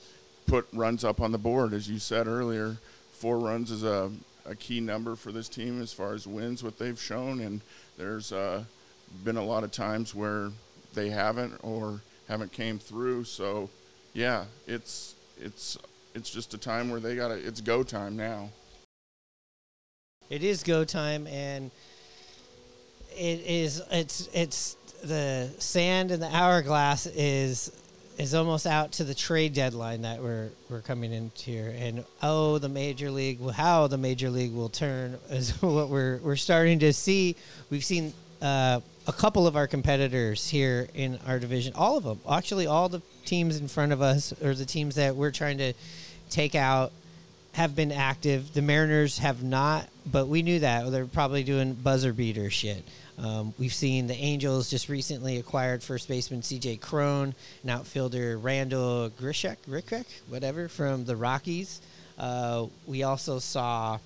put 0.47 0.67
runs 0.73 1.05
up 1.05 1.21
on 1.21 1.33
the 1.33 1.39
board. 1.39 1.75
As 1.75 1.91
you 1.91 1.99
said 1.99 2.27
earlier, 2.27 2.79
four 3.13 3.39
runs 3.39 3.71
is 3.71 3.85
a, 3.85 4.11
a 4.47 4.55
key 4.55 4.81
number 4.81 5.17
for 5.17 5.33
this 5.33 5.51
team 5.51 5.83
as 5.83 5.93
far 5.93 6.15
as 6.15 6.27
wins. 6.27 6.63
What 6.63 6.79
they've 6.79 6.99
shown, 6.99 7.41
and 7.41 7.61
there's 7.99 8.33
uh, 8.33 8.65
been 9.25 9.37
a 9.37 9.45
lot 9.45 9.65
of 9.65 9.73
times 9.73 10.15
where 10.15 10.51
they 10.95 11.11
haven't 11.11 11.53
or 11.63 12.01
haven't 12.29 12.53
came 12.53 12.79
through. 12.79 13.25
So 13.25 13.69
yeah, 14.15 14.45
it's 14.67 15.15
it's 15.39 15.77
it's 16.15 16.31
just 16.31 16.55
a 16.55 16.59
time 16.59 16.91
where 16.91 17.01
they 17.01 17.15
got 17.15 17.29
to, 17.29 17.35
it's 17.35 17.61
go 17.61 17.83
time 17.83 18.17
now. 18.17 18.49
It 20.31 20.43
is 20.43 20.63
go 20.63 20.85
time, 20.85 21.27
and 21.27 21.71
it 23.17 23.41
is, 23.47 23.83
it's, 23.91 24.29
it's, 24.33 24.77
the 25.03 25.49
sand 25.59 26.11
in 26.11 26.19
the 26.19 26.35
hourglass 26.35 27.07
is 27.07 27.71
is 28.19 28.35
almost 28.35 28.67
out 28.67 28.91
to 28.93 29.05
the 29.05 29.15
trade 29.15 29.55
deadline 29.55 30.03
that 30.03 30.21
we're 30.21 30.51
we're 30.69 30.81
coming 30.81 31.13
into 31.13 31.43
here. 31.45 31.75
And 31.79 32.05
oh 32.23 32.59
the 32.59 32.69
major 32.69 33.11
league 33.11 33.41
how 33.51 33.87
the 33.87 33.99
major 33.99 34.29
league 34.29 34.53
will 34.53 34.69
turn 34.69 35.19
is 35.31 35.51
what 35.63 35.89
we're 35.89 36.19
we're 36.19 36.37
starting 36.37 36.81
to 36.81 36.93
see. 36.93 37.37
We've 37.71 37.85
seen 37.85 38.13
uh, 38.43 38.81
a 39.07 39.13
couple 39.13 39.47
of 39.47 39.57
our 39.57 39.67
competitors 39.67 40.49
here 40.49 40.89
in 40.95 41.19
our 41.27 41.39
division 41.39 41.73
all 41.75 41.97
of 41.97 42.05
them 42.05 42.21
actually 42.31 42.67
all 42.67 42.89
the 42.89 43.01
teams 43.25 43.59
in 43.59 43.67
front 43.67 43.91
of 43.91 44.01
us 44.01 44.33
or 44.43 44.55
the 44.55 44.67
teams 44.67 44.95
that 44.95 45.17
we're 45.17 45.33
trying 45.33 45.59
to 45.59 45.73
take 46.31 46.55
out 46.55 46.93
have 47.53 47.75
been 47.75 47.93
active. 47.93 48.53
The 48.55 48.63
Mariners 48.63 49.19
have 49.19 49.43
not, 49.43 49.89
but 50.07 50.29
we 50.29 50.43
knew 50.43 50.61
that 50.61 50.91
they're 50.91 51.07
probably 51.07 51.43
doing 51.43 51.75
buzzer 51.75 52.13
beater 52.13 52.51
shit. 52.51 52.85
Um, 53.19 53.53
we've 53.59 53.75
seen 53.75 54.07
the 54.07 54.15
Angels 54.15 54.71
just 54.71 54.89
recently 54.89 55.39
acquired 55.39 55.83
first 55.83 56.07
baseman 56.07 56.43
C.J. 56.43 56.77
Cron, 56.77 57.35
an 57.65 57.71
outfielder 57.71 58.39
Randal 58.39 59.11
Grichuk, 59.11 59.57
Rickrick, 59.69 60.07
whatever, 60.29 60.69
from 60.69 61.05
the 61.05 61.17
Rockies. 61.17 61.81
Uh, 62.17 62.67
we 62.87 63.03
also 63.03 63.41
saw 63.41 63.99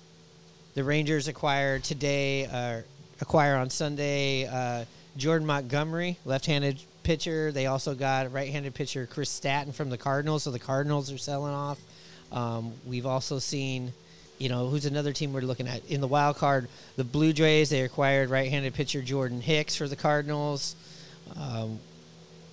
the 0.73 0.83
Rangers 0.83 1.27
acquire 1.27 1.77
today, 1.77 2.47
uh, 2.47 2.81
acquire 3.21 3.55
on 3.55 3.69
Sunday, 3.69 4.47
uh, 4.47 4.85
Jordan 5.15 5.45
Montgomery, 5.45 6.17
left-handed 6.25 6.79
pitcher. 7.03 7.51
They 7.51 7.67
also 7.67 7.93
got 7.93 8.31
right-handed 8.33 8.73
pitcher 8.73 9.05
Chris 9.05 9.29
Stratton 9.29 9.73
from 9.73 9.91
the 9.91 9.97
Cardinals, 9.97 10.43
so 10.43 10.51
the 10.51 10.57
Cardinals 10.57 11.11
are 11.11 11.19
selling 11.19 11.53
off 11.53 11.77
um, 12.33 12.73
we've 12.85 13.05
also 13.05 13.39
seen, 13.39 13.93
you 14.39 14.49
know, 14.49 14.67
who's 14.67 14.85
another 14.85 15.13
team 15.13 15.31
we're 15.31 15.41
looking 15.41 15.67
at 15.67 15.85
in 15.85 16.01
the 16.01 16.07
wild 16.07 16.35
card? 16.37 16.67
The 16.97 17.03
Blue 17.03 17.31
Jays. 17.31 17.69
They 17.69 17.81
acquired 17.81 18.29
right-handed 18.29 18.73
pitcher 18.73 19.01
Jordan 19.01 19.39
Hicks 19.39 19.75
for 19.75 19.87
the 19.87 19.95
Cardinals, 19.95 20.75
um, 21.39 21.79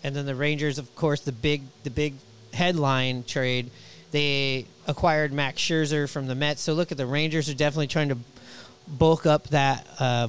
and 0.05 0.15
then 0.15 0.27
the 0.27 0.35
Rangers, 0.35 0.79
of 0.79 0.95
course, 0.95 1.21
the 1.21 1.33
big 1.33 1.63
the 1.83 1.91
big 1.91 2.15
headline 2.53 3.25
trade. 3.25 3.71
They 4.11 4.67
acquired 4.87 5.33
Max 5.33 5.61
Scherzer 5.61 6.09
from 6.09 6.27
the 6.27 6.35
Mets. 6.35 6.63
So 6.63 6.75
look 6.75 6.93
at 6.93 6.99
the 6.99 7.07
Rangers 7.07 7.49
are 7.49 7.55
definitely 7.55 7.87
trying 7.87 8.09
to 8.11 8.19
bulk 8.89 9.25
up 9.25 9.49
that 9.49 9.87
uh, 9.99 10.29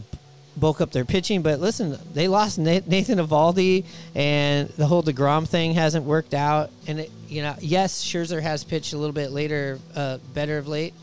bulk 0.58 0.82
up 0.82 0.92
their 0.92 1.06
pitching. 1.06 1.42
But 1.42 1.60
listen, 1.60 1.98
they 2.14 2.28
lost 2.28 2.58
Nathan 2.58 3.20
Eovaldi, 3.20 3.86
and 4.16 4.70
the 4.70 4.86
whole 4.86 5.04
Degrom 5.04 5.48
thing 5.48 5.74
hasn't 5.74 6.06
worked 6.06 6.34
out. 6.34 6.70
And 6.88 7.00
it, 7.02 7.12
you 7.28 7.42
know, 7.42 7.56
yes, 7.60 8.04
Scherzer 8.04 8.42
has 8.42 8.64
pitched 8.64 8.94
a 8.94 8.98
little 8.98 9.14
bit 9.14 9.32
later, 9.32 9.80
uh, 9.96 10.18
better 10.34 10.58
of 10.58 10.68
late, 10.68 10.94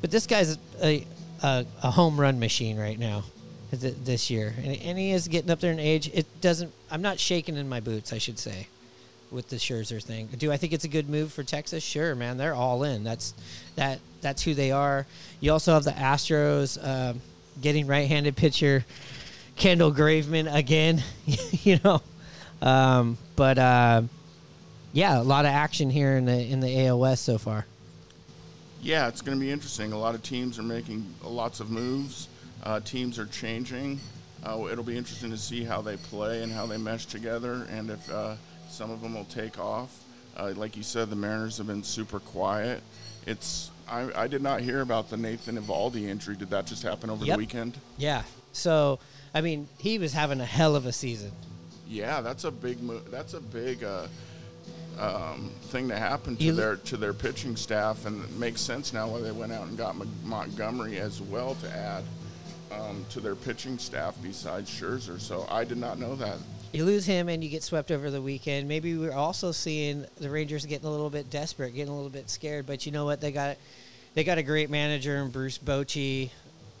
but 0.00 0.10
this 0.10 0.26
guy's 0.26 0.58
a, 0.82 1.06
a, 1.42 1.66
a 1.82 1.90
home 1.90 2.20
run 2.20 2.38
machine 2.38 2.78
right 2.78 2.98
now. 2.98 3.24
This 3.72 4.30
year, 4.30 4.52
and, 4.56 4.76
and 4.82 4.98
he 4.98 5.12
is 5.12 5.28
getting 5.28 5.48
up 5.48 5.60
there 5.60 5.70
in 5.70 5.78
age. 5.78 6.10
It 6.12 6.26
doesn't. 6.40 6.72
I'm 6.90 7.02
not 7.02 7.20
shaking 7.20 7.56
in 7.56 7.68
my 7.68 7.78
boots. 7.78 8.12
I 8.12 8.18
should 8.18 8.36
say 8.36 8.66
with 9.30 9.48
the 9.48 9.56
Scherzer 9.56 10.02
thing. 10.02 10.26
Do 10.26 10.50
I 10.50 10.56
think 10.56 10.72
it's 10.72 10.84
a 10.84 10.88
good 10.88 11.08
move 11.08 11.32
for 11.32 11.44
Texas? 11.44 11.84
Sure, 11.84 12.16
man. 12.16 12.36
They're 12.36 12.52
all 12.52 12.82
in. 12.82 13.04
That's 13.04 13.32
that. 13.76 14.00
That's 14.22 14.42
who 14.42 14.54
they 14.54 14.72
are. 14.72 15.06
You 15.38 15.52
also 15.52 15.72
have 15.72 15.84
the 15.84 15.92
Astros. 15.92 16.84
Um, 16.84 17.20
getting 17.60 17.86
right-handed 17.86 18.36
pitcher 18.36 18.84
Kendall 19.56 19.92
Graveman 19.92 20.52
again. 20.52 21.02
you 21.26 21.78
know, 21.84 22.02
um, 22.62 23.18
but 23.36 23.58
uh, 23.58 24.02
yeah, 24.92 25.20
a 25.20 25.22
lot 25.22 25.44
of 25.44 25.50
action 25.50 25.90
here 25.90 26.16
in 26.16 26.24
the 26.24 26.40
in 26.40 26.60
the 26.60 26.86
AL 26.86 26.98
West 26.98 27.24
so 27.24 27.38
far. 27.38 27.66
Yeah, 28.82 29.08
it's 29.08 29.20
going 29.20 29.38
to 29.38 29.44
be 29.44 29.50
interesting. 29.50 29.92
A 29.92 29.98
lot 29.98 30.14
of 30.14 30.22
teams 30.22 30.58
are 30.58 30.62
making 30.62 31.06
lots 31.22 31.60
of 31.60 31.70
moves. 31.70 32.28
Uh, 32.62 32.80
teams 32.80 33.18
are 33.18 33.26
changing. 33.26 34.00
Uh, 34.42 34.68
it'll 34.72 34.84
be 34.84 34.96
interesting 34.96 35.30
to 35.30 35.36
see 35.36 35.64
how 35.64 35.82
they 35.82 35.98
play 35.98 36.42
and 36.42 36.50
how 36.50 36.64
they 36.64 36.78
mesh 36.78 37.04
together, 37.04 37.66
and 37.70 37.90
if 37.90 38.10
uh, 38.10 38.34
some 38.70 38.90
of 38.90 39.02
them 39.02 39.14
will 39.14 39.26
take 39.26 39.58
off. 39.58 40.02
Uh, 40.36 40.52
like 40.56 40.76
you 40.76 40.82
said, 40.82 41.10
the 41.10 41.16
Mariners 41.16 41.58
have 41.58 41.66
been 41.66 41.82
super 41.82 42.20
quiet. 42.20 42.82
It's 43.26 43.69
I, 43.90 44.22
I 44.22 44.26
did 44.28 44.42
not 44.42 44.60
hear 44.60 44.80
about 44.80 45.10
the 45.10 45.16
Nathan 45.16 45.58
Eovaldi 45.58 46.08
injury. 46.08 46.36
Did 46.36 46.50
that 46.50 46.66
just 46.66 46.82
happen 46.82 47.10
over 47.10 47.24
Yep. 47.24 47.34
the 47.34 47.38
weekend? 47.38 47.78
Yeah. 47.98 48.22
So, 48.52 48.98
I 49.34 49.40
mean, 49.40 49.68
he 49.78 49.98
was 49.98 50.12
having 50.12 50.40
a 50.40 50.44
hell 50.46 50.76
of 50.76 50.86
a 50.86 50.92
season. 50.92 51.32
Yeah, 51.88 52.20
that's 52.20 52.44
a 52.44 52.50
big 52.50 52.80
mo- 52.82 53.00
that's 53.10 53.34
a 53.34 53.40
big 53.40 53.82
uh, 53.82 54.06
um, 54.98 55.50
thing 55.64 55.88
to 55.88 55.96
happen 55.96 56.36
to 56.36 56.44
You- 56.44 56.52
their 56.52 56.76
to 56.76 56.96
their 56.96 57.12
pitching 57.12 57.56
staff, 57.56 58.06
and 58.06 58.22
it 58.24 58.30
makes 58.36 58.60
sense 58.60 58.92
now 58.92 59.08
why 59.08 59.20
they 59.20 59.32
went 59.32 59.52
out 59.52 59.66
and 59.66 59.76
got 59.76 59.96
Mon- 59.96 60.08
Montgomery 60.24 60.98
as 61.00 61.20
well 61.20 61.56
to 61.56 61.70
add 61.76 62.04
um, 62.70 63.04
to 63.10 63.20
their 63.20 63.34
pitching 63.34 63.76
staff 63.78 64.14
besides 64.22 64.70
Scherzer. 64.70 65.20
So 65.20 65.46
I 65.50 65.64
did 65.64 65.78
not 65.78 65.98
know 65.98 66.14
that. 66.16 66.36
You 66.72 66.84
lose 66.84 67.04
him 67.04 67.28
and 67.28 67.42
you 67.42 67.50
get 67.50 67.64
swept 67.64 67.90
over 67.90 68.10
the 68.10 68.22
weekend. 68.22 68.68
Maybe 68.68 68.96
we're 68.96 69.12
also 69.12 69.50
seeing 69.50 70.06
the 70.20 70.30
Rangers 70.30 70.64
getting 70.66 70.86
a 70.86 70.90
little 70.90 71.10
bit 71.10 71.28
desperate, 71.28 71.74
getting 71.74 71.92
a 71.92 71.96
little 71.96 72.10
bit 72.10 72.30
scared. 72.30 72.66
But 72.66 72.86
you 72.86 72.92
know 72.92 73.04
what? 73.04 73.20
They 73.20 73.32
got 73.32 73.56
they 74.14 74.22
got 74.22 74.38
a 74.38 74.42
great 74.42 74.70
manager 74.70 75.16
in 75.16 75.30
Bruce 75.30 75.58
Bochy. 75.58 76.30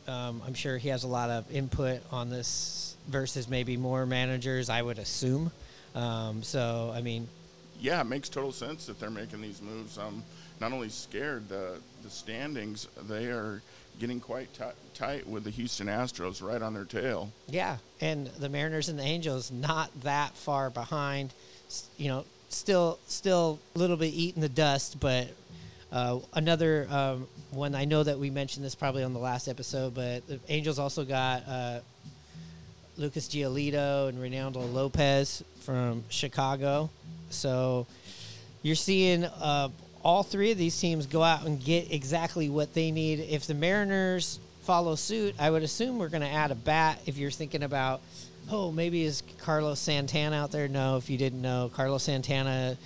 Um, 0.06 0.42
I'm 0.46 0.54
sure 0.54 0.78
he 0.78 0.88
has 0.90 1.02
a 1.02 1.08
lot 1.08 1.30
of 1.30 1.50
input 1.52 2.00
on 2.12 2.30
this 2.30 2.96
versus 3.08 3.48
maybe 3.48 3.76
more 3.76 4.06
managers. 4.06 4.70
I 4.70 4.80
would 4.80 4.98
assume. 4.98 5.50
Um, 5.96 6.44
so 6.44 6.92
I 6.94 7.00
mean, 7.02 7.26
Yeah, 7.80 8.00
it 8.00 8.04
makes 8.04 8.28
total 8.28 8.52
sense 8.52 8.86
that 8.86 9.00
they're 9.00 9.10
making 9.10 9.40
these 9.40 9.60
moves. 9.60 9.98
Um, 9.98 10.22
not 10.60 10.72
only 10.72 10.88
scared, 10.88 11.48
the 11.48 11.80
the 12.04 12.10
standings 12.10 12.86
they 13.08 13.26
are 13.26 13.60
getting 14.00 14.18
quite 14.18 14.52
ti 14.54 14.64
tight 14.94 15.28
with 15.28 15.44
the 15.44 15.50
Houston 15.50 15.86
Astros 15.86 16.42
right 16.42 16.60
on 16.60 16.74
their 16.74 16.84
tail. 16.84 17.30
Yeah, 17.48 17.76
and 18.00 18.26
the 18.26 18.48
Mariners 18.48 18.88
and 18.88 18.98
the 18.98 19.04
Angels 19.04 19.52
not 19.52 19.90
that 20.02 20.34
far 20.34 20.70
behind. 20.70 21.32
You 21.98 22.08
know, 22.08 22.24
still 22.48 22.98
still 23.06 23.60
a 23.76 23.78
little 23.78 23.96
bit 23.96 24.12
eating 24.12 24.40
the 24.40 24.48
dust, 24.48 24.98
but 24.98 25.28
uh, 25.92 26.18
another 26.34 26.88
um, 26.90 27.28
one. 27.50 27.74
I 27.74 27.84
know 27.84 28.02
that 28.02 28.18
we 28.18 28.30
mentioned 28.30 28.64
this 28.64 28.74
probably 28.74 29.04
on 29.04 29.12
the 29.12 29.20
last 29.20 29.46
episode, 29.46 29.94
but 29.94 30.26
the 30.26 30.40
Angels 30.48 30.78
also 30.78 31.04
got 31.04 31.46
uh, 31.46 31.80
Lucas 32.96 33.28
Giolito 33.28 34.08
and 34.08 34.18
Reynaldo 34.18 34.72
Lopez 34.72 35.44
from 35.60 36.04
Chicago. 36.08 36.90
So 37.30 37.86
you're 38.62 38.74
seeing 38.74 39.24
uh, 39.24 39.68
all 40.02 40.22
three 40.22 40.50
of 40.52 40.58
these 40.58 40.78
teams 40.78 41.06
go 41.06 41.22
out 41.22 41.44
and 41.44 41.62
get 41.62 41.92
exactly 41.92 42.48
what 42.48 42.74
they 42.74 42.90
need. 42.90 43.20
If 43.20 43.46
the 43.46 43.54
Mariners 43.54 44.38
follow 44.62 44.94
suit, 44.94 45.34
I 45.38 45.50
would 45.50 45.62
assume 45.62 45.98
we're 45.98 46.08
going 46.08 46.22
to 46.22 46.28
add 46.28 46.50
a 46.50 46.54
bat. 46.54 47.00
If 47.06 47.18
you're 47.18 47.30
thinking 47.30 47.62
about, 47.62 48.00
oh, 48.50 48.70
maybe 48.72 49.04
is 49.04 49.22
Carlos 49.38 49.78
Santana 49.78 50.36
out 50.36 50.52
there? 50.52 50.68
No, 50.68 50.96
if 50.96 51.10
you 51.10 51.18
didn't 51.18 51.42
know, 51.42 51.70
Carlos 51.74 52.02
Santana 52.04 52.76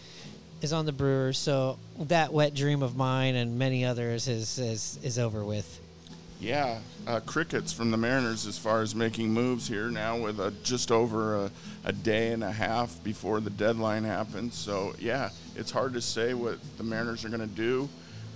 is 0.61 0.73
on 0.73 0.87
the 0.87 0.93
Brewers. 0.93 1.39
So 1.39 1.79
that 2.01 2.33
wet 2.33 2.55
dream 2.55 2.83
of 2.83 2.97
mine 2.97 3.35
and 3.35 3.59
many 3.59 3.85
others 3.85 4.29
is 4.29 4.59
is, 4.59 4.99
is 5.03 5.19
over 5.19 5.45
with. 5.45 5.81
Yeah, 6.45 6.81
uh, 7.07 7.21
crickets 7.21 7.73
from 7.73 7.91
the 7.91 7.97
Mariners 7.97 8.47
as 8.47 8.59
far 8.59 8.83
as 8.83 8.95
making 8.95 9.33
moves 9.33 9.67
here 9.67 9.89
now 9.89 10.19
with 10.19 10.39
uh, 10.39 10.51
just 10.63 10.93
over 10.93 11.37
a, 11.37 11.51
a 11.87 11.93
day 11.93 12.33
and 12.33 12.45
a 12.45 12.53
half 12.53 13.03
before 13.03 13.41
the 13.41 13.49
deadline 13.49 14.05
happens. 14.05 14.55
So, 14.55 14.95
yeah, 14.99 15.31
it's 15.57 15.71
hard 15.71 15.95
to 15.95 16.03
say 16.03 16.35
what 16.35 16.59
the 16.77 16.83
Mariners 16.83 17.25
are 17.25 17.31
going 17.31 17.41
to 17.41 17.47
do. 17.47 17.89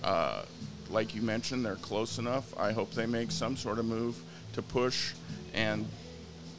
Uh, 0.03 0.45
like 0.89 1.15
you 1.15 1.21
mentioned, 1.21 1.67
they're 1.67 1.77
close 1.77 2.19
enough. 2.19 2.59
I 2.59 2.73
hope 2.73 2.93
they 2.93 3.05
make 3.05 3.31
some 3.31 3.59
sort 3.59 3.79
of 3.79 3.85
move 3.85 4.19
to 4.55 4.63
push. 4.63 5.13
And 5.53 5.87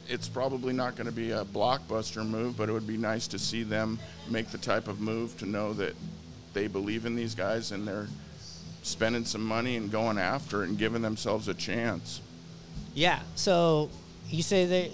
it's 0.08 0.28
probably 0.28 0.72
not 0.72 0.94
going 0.94 1.08
to 1.08 1.12
be 1.12 1.32
a 1.32 1.44
blockbuster 1.44 2.24
move, 2.24 2.56
but 2.56 2.68
it 2.68 2.72
would 2.72 2.86
be 2.86 2.96
nice 2.96 3.26
to 3.26 3.40
see 3.40 3.64
them 3.64 3.98
make 4.28 4.50
the 4.50 4.58
type 4.58 4.86
of 4.86 5.00
move 5.00 5.36
to 5.38 5.46
know 5.46 5.72
that 5.72 5.96
they 6.52 6.68
believe 6.68 7.06
in 7.06 7.16
these 7.16 7.34
guys 7.34 7.72
and 7.72 7.88
they're 7.88 8.06
spending 8.82 9.24
some 9.24 9.44
money 9.44 9.76
and 9.76 9.90
going 9.90 10.18
after 10.18 10.62
it 10.62 10.68
and 10.68 10.78
giving 10.78 11.02
themselves 11.02 11.48
a 11.48 11.54
chance. 11.54 12.20
Yeah. 12.94 13.20
So 13.34 13.90
you 14.28 14.42
say 14.42 14.66
they. 14.66 14.92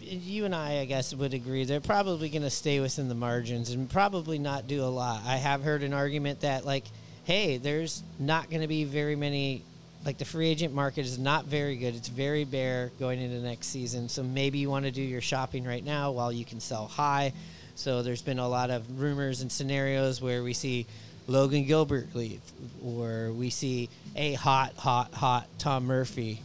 You 0.00 0.44
and 0.44 0.54
I, 0.54 0.80
I 0.80 0.84
guess, 0.84 1.14
would 1.14 1.32
agree 1.32 1.64
they're 1.64 1.80
probably 1.80 2.28
going 2.28 2.42
to 2.42 2.50
stay 2.50 2.80
within 2.80 3.08
the 3.08 3.14
margins 3.14 3.70
and 3.70 3.88
probably 3.88 4.38
not 4.38 4.68
do 4.68 4.82
a 4.82 4.92
lot. 4.92 5.22
I 5.24 5.36
have 5.36 5.62
heard 5.62 5.82
an 5.82 5.94
argument 5.94 6.40
that, 6.42 6.66
like, 6.66 6.84
hey, 7.24 7.56
there's 7.56 8.02
not 8.18 8.50
going 8.50 8.60
to 8.60 8.68
be 8.68 8.84
very 8.84 9.16
many, 9.16 9.62
like, 10.04 10.18
the 10.18 10.26
free 10.26 10.48
agent 10.48 10.74
market 10.74 11.06
is 11.06 11.18
not 11.18 11.46
very 11.46 11.76
good. 11.76 11.94
It's 11.94 12.08
very 12.08 12.44
bare 12.44 12.90
going 13.00 13.22
into 13.22 13.38
next 13.38 13.68
season. 13.68 14.10
So 14.10 14.22
maybe 14.22 14.58
you 14.58 14.68
want 14.68 14.84
to 14.84 14.90
do 14.90 15.00
your 15.00 15.22
shopping 15.22 15.64
right 15.64 15.82
now 15.82 16.10
while 16.10 16.30
you 16.30 16.44
can 16.44 16.60
sell 16.60 16.88
high. 16.88 17.32
So 17.74 18.02
there's 18.02 18.20
been 18.20 18.38
a 18.38 18.48
lot 18.48 18.68
of 18.68 19.00
rumors 19.00 19.40
and 19.40 19.50
scenarios 19.50 20.20
where 20.20 20.42
we 20.42 20.52
see 20.52 20.84
Logan 21.26 21.66
Gilbert 21.66 22.14
leave, 22.14 22.40
or 22.84 23.32
we 23.32 23.50
see 23.50 23.88
a 24.16 24.34
hot, 24.34 24.74
hot, 24.74 25.12
hot 25.14 25.48
Tom 25.58 25.84
Murphy 25.84 26.40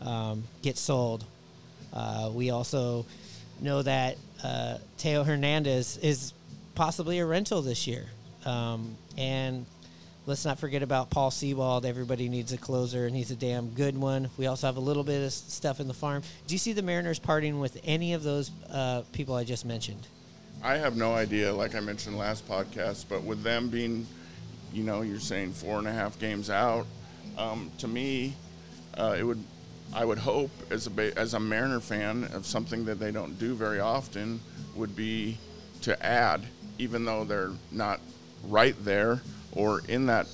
um, 0.00 0.44
get 0.62 0.78
sold. 0.78 1.24
Uh, 1.92 2.30
we 2.32 2.50
also 2.50 3.04
know 3.60 3.82
that 3.82 4.16
uh, 4.42 4.78
Teo 4.98 5.24
Hernandez 5.24 5.98
is 5.98 6.32
possibly 6.74 7.18
a 7.18 7.26
rental 7.26 7.62
this 7.62 7.86
year. 7.86 8.06
Um, 8.44 8.96
and 9.18 9.66
let's 10.26 10.44
not 10.44 10.58
forget 10.58 10.82
about 10.82 11.10
Paul 11.10 11.30
Sewald. 11.30 11.84
Everybody 11.84 12.28
needs 12.28 12.52
a 12.52 12.56
closer, 12.56 13.06
and 13.06 13.14
he's 13.14 13.30
a 13.30 13.36
damn 13.36 13.70
good 13.70 13.98
one. 13.98 14.30
We 14.38 14.46
also 14.46 14.66
have 14.66 14.76
a 14.76 14.80
little 14.80 15.04
bit 15.04 15.24
of 15.24 15.32
stuff 15.32 15.80
in 15.80 15.88
the 15.88 15.94
farm. 15.94 16.22
Do 16.46 16.54
you 16.54 16.58
see 16.58 16.72
the 16.72 16.82
Mariners 16.82 17.18
parting 17.18 17.60
with 17.60 17.78
any 17.84 18.14
of 18.14 18.22
those 18.22 18.50
uh, 18.70 19.02
people 19.12 19.34
I 19.34 19.44
just 19.44 19.64
mentioned? 19.64 20.06
I 20.62 20.76
have 20.76 20.96
no 20.96 21.14
idea, 21.14 21.52
like 21.52 21.74
I 21.74 21.80
mentioned 21.80 22.18
last 22.18 22.46
podcast, 22.48 23.06
but 23.08 23.22
with 23.22 23.42
them 23.42 23.68
being, 23.68 24.06
you 24.72 24.82
know, 24.82 25.02
you're 25.02 25.20
saying 25.20 25.52
four 25.52 25.78
and 25.78 25.86
a 25.86 25.92
half 25.92 26.18
games 26.18 26.50
out, 26.50 26.86
um, 27.38 27.70
to 27.78 27.88
me, 27.88 28.34
uh, 28.98 29.16
it 29.18 29.22
would, 29.22 29.42
I 29.94 30.04
would 30.04 30.18
hope 30.18 30.50
as 30.70 30.86
a 30.86 31.18
as 31.18 31.34
a 31.34 31.40
Mariner 31.40 31.80
fan 31.80 32.24
of 32.32 32.46
something 32.46 32.84
that 32.84 33.00
they 33.00 33.10
don't 33.10 33.38
do 33.38 33.54
very 33.54 33.80
often 33.80 34.40
would 34.76 34.94
be 34.94 35.36
to 35.82 36.00
add, 36.04 36.42
even 36.78 37.04
though 37.04 37.24
they're 37.24 37.52
not 37.72 38.00
right 38.48 38.76
there 38.84 39.20
or 39.52 39.82
in 39.88 40.06
that 40.06 40.26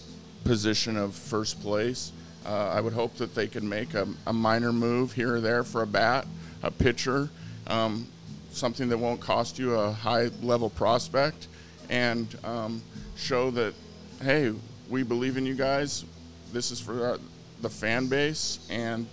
position 0.45 0.97
of 0.97 1.15
first 1.15 1.61
place. 1.61 2.13
Uh, 2.45 2.69
I 2.69 2.81
would 2.81 2.93
hope 2.93 3.17
that 3.17 3.35
they 3.35 3.49
could 3.49 3.65
make 3.65 3.95
a, 3.95 4.07
a 4.27 4.33
minor 4.33 4.73
move 4.73 5.13
here 5.13 5.37
or 5.37 5.41
there 5.41 5.65
for 5.65 5.83
a 5.83 5.87
bat, 5.87 6.27
a 6.63 6.71
pitcher, 6.71 7.29
um, 7.67 8.07
something 8.53 8.89
that 8.89 8.99
won't 8.99 9.21
cost 9.21 9.59
you 9.59 9.75
a 9.75 9.91
high 9.91 10.31
level 10.43 10.71
prospect, 10.71 11.49
and 11.91 12.29
um, 12.45 12.83
show 13.17 13.51
that, 13.53 13.75
hey, 14.23 14.53
we 14.89 15.03
believe 15.03 15.37
in 15.37 15.47
you 15.47 15.55
guys. 15.55 16.05
This 16.53 16.71
is 16.71 16.81
for 16.81 17.07
our, 17.07 17.19
the 17.61 17.71
fan 17.71 18.07
base, 18.07 18.67
and 18.71 19.07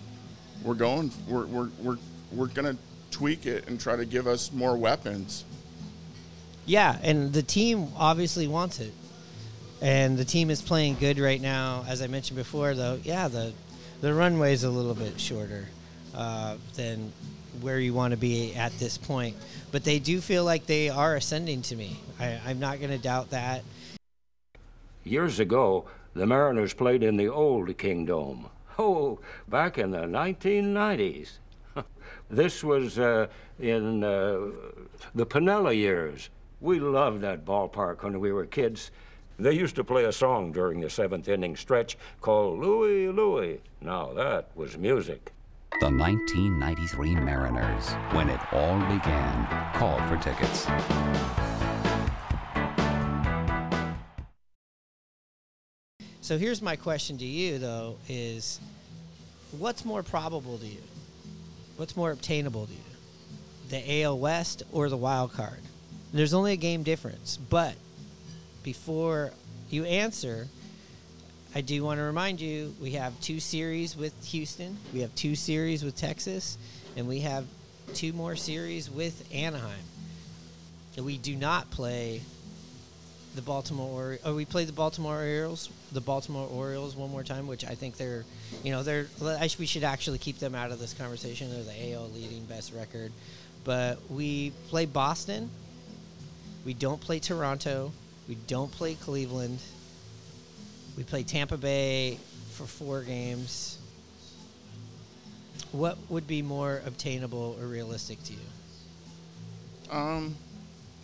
we're 0.64 0.76
going. 0.76 1.12
We're 1.28 1.46
we're 1.46 1.70
we're 1.80 1.98
we're 2.32 2.48
gonna 2.48 2.78
tweak 3.12 3.46
it 3.46 3.68
and 3.68 3.80
try 3.80 3.96
to 3.96 4.06
give 4.06 4.28
us 4.28 4.52
more 4.52 4.78
weapons. 4.78 5.46
Yeah, 6.66 6.98
and 7.04 7.34
the 7.34 7.44
team 7.44 7.90
obviously 7.98 8.48
wants 8.48 8.80
it. 8.80 8.94
And 9.82 10.18
the 10.18 10.24
team 10.24 10.50
is 10.50 10.62
playing 10.62 10.96
good 10.96 11.20
right 11.20 11.42
now. 11.42 11.84
As 11.90 12.02
I 12.02 12.08
mentioned 12.08 12.38
before, 12.38 12.74
though, 12.74 13.00
yeah, 13.04 13.28
the 13.28 13.52
the 14.02 14.14
runway's 14.14 14.64
a 14.64 14.70
little 14.70 14.94
bit 14.94 15.20
shorter 15.20 15.68
uh, 16.16 16.58
than 16.76 17.12
where 17.62 17.80
you 17.80 17.94
want 17.94 18.12
to 18.12 18.18
be 18.18 18.54
at 18.56 18.78
this 18.80 18.98
point. 18.98 19.36
But 19.72 19.84
they 19.84 20.00
do 20.00 20.22
feel 20.22 20.44
like 20.44 20.66
they 20.66 20.90
are 20.90 21.16
ascending 21.16 21.62
to 21.64 21.76
me. 21.76 21.98
I, 22.20 22.40
I'm 22.46 22.60
not 22.60 22.80
going 22.80 22.92
to 22.92 22.98
doubt 22.98 23.32
that. 23.32 23.64
Years 25.04 25.40
ago, 25.40 25.86
the 26.14 26.26
Mariners 26.26 26.74
played 26.74 27.04
in 27.04 27.18
the 27.18 27.28
old 27.28 27.78
Kingdome. 27.78 28.50
Oh, 28.80 29.20
back 29.48 29.78
in 29.78 29.92
the 29.92 30.00
1990s. 30.00 31.40
this 32.30 32.64
was 32.64 32.98
uh, 32.98 33.28
in 33.60 34.04
uh, 34.04 34.40
the 35.14 35.26
Piniella 35.26 35.76
years. 35.76 36.30
We 36.62 36.80
loved 36.80 37.22
that 37.22 37.46
ballpark 37.46 38.04
when 38.04 38.20
we 38.20 38.32
were 38.32 38.46
kids. 38.46 38.92
They 39.38 39.54
used 39.54 39.76
to 39.76 39.84
play 39.84 40.06
a 40.06 40.12
song 40.12 40.52
during 40.52 40.80
the 40.80 40.90
seventh 40.90 41.28
inning 41.28 41.56
stretch 41.56 41.98
called 42.22 42.60
Louie 42.60 43.10
Louie. 43.10 43.62
Now 43.82 44.14
that 44.14 44.50
was 44.56 44.78
music. 44.78 45.34
The 45.80 45.90
1993 45.90 47.16
Mariners, 47.16 47.92
when 48.16 48.30
it 48.30 48.40
all 48.54 48.80
began. 48.80 49.74
Call 49.74 49.98
for 50.08 50.18
tickets. 50.18 50.68
So 56.24 56.38
here's 56.38 56.62
my 56.62 56.78
question 56.78 57.18
to 57.18 57.26
you, 57.26 57.60
though: 57.60 57.98
is 58.08 58.62
what's 59.52 59.84
more 59.84 60.02
probable 60.04 60.58
to 60.58 60.66
you? 60.66 60.82
What's 61.76 61.98
more 61.98 62.12
obtainable 62.12 62.66
to 62.66 62.72
you? 62.72 62.80
The 63.68 64.04
AL 64.04 64.20
West 64.20 64.64
or 64.72 64.88
the 64.88 64.96
wild 64.96 65.34
card? 65.34 65.60
There's 66.14 66.34
only 66.34 66.54
a 66.54 66.56
game 66.56 66.84
difference, 66.84 67.36
but 67.36 67.76
before 68.64 69.32
you 69.70 69.84
answer, 69.84 70.48
I 71.56 71.60
do 71.60 71.84
want 71.84 71.98
to 71.98 72.04
remind 72.04 72.40
you 72.40 72.74
we 72.82 72.92
have 72.92 73.20
two 73.20 73.42
series 73.42 73.98
with 73.98 74.14
Houston, 74.28 74.78
we 74.94 75.02
have 75.02 75.14
two 75.16 75.36
series 75.36 75.84
with 75.84 75.98
Texas, 75.98 76.58
and 76.96 77.06
we 77.06 77.20
have 77.20 77.44
two 77.96 78.14
more 78.14 78.38
series 78.38 78.90
with 78.90 79.28
Anaheim. 79.34 79.86
And 80.96 81.06
we 81.06 81.18
do 81.18 81.36
not 81.36 81.70
play 81.70 82.22
the 83.36 83.42
Baltimore 83.42 84.14
or 84.14 84.20
oh, 84.26 84.36
we 84.36 84.46
played 84.46 84.68
the 84.68 84.74
Baltimore 84.74 85.16
Orioles, 85.16 85.70
the 85.92 86.02
Baltimore 86.02 86.48
Orioles 86.48 86.96
one 86.96 87.10
more 87.10 87.24
time, 87.24 87.48
which 87.48 87.66
I 87.66 87.76
think 87.76 87.98
they're, 87.98 88.26
you 88.64 88.72
know, 88.72 88.84
they're. 88.84 89.08
We 89.60 89.66
should 89.66 89.84
actually 89.84 90.20
keep 90.20 90.40
them 90.40 90.56
out 90.56 90.72
of 90.72 90.80
this 90.80 90.94
conversation. 90.94 91.50
They're 91.52 91.64
the 91.64 91.94
AL 91.94 92.10
leading 92.10 92.46
best 92.46 92.74
record, 92.74 93.12
but 93.64 94.00
we 94.10 94.52
play 94.70 94.86
Boston. 94.86 95.50
We 96.66 96.74
don't 96.74 97.02
play 97.02 97.20
Toronto. 97.20 97.92
We 98.28 98.36
don't 98.48 98.72
play 98.72 98.96
Cleveland. 98.96 99.60
We 100.96 101.04
play 101.04 101.24
Tampa 101.24 101.58
Bay 101.58 102.20
for 102.52 102.66
four 102.66 103.02
games. 103.02 103.80
What 105.72 105.98
would 106.10 106.28
be 106.28 106.42
more 106.42 106.82
obtainable 106.86 107.58
or 107.60 107.66
realistic 107.66 108.22
to 108.24 108.34
you? 108.34 108.40
Um, 109.92 110.36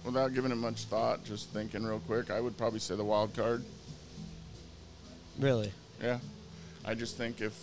without 0.03 0.33
giving 0.33 0.51
it 0.51 0.55
much 0.55 0.85
thought, 0.85 1.23
just 1.23 1.49
thinking 1.49 1.85
real 1.85 1.99
quick, 1.99 2.31
I 2.31 2.39
would 2.39 2.57
probably 2.57 2.79
say 2.79 2.95
the 2.95 3.03
wild 3.03 3.35
card. 3.35 3.63
Really? 5.39 5.71
Yeah, 6.01 6.19
I 6.85 6.93
just 6.93 7.17
think 7.17 7.41
if 7.41 7.57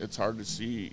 it's 0.00 0.16
hard 0.16 0.38
to 0.38 0.44
see 0.44 0.92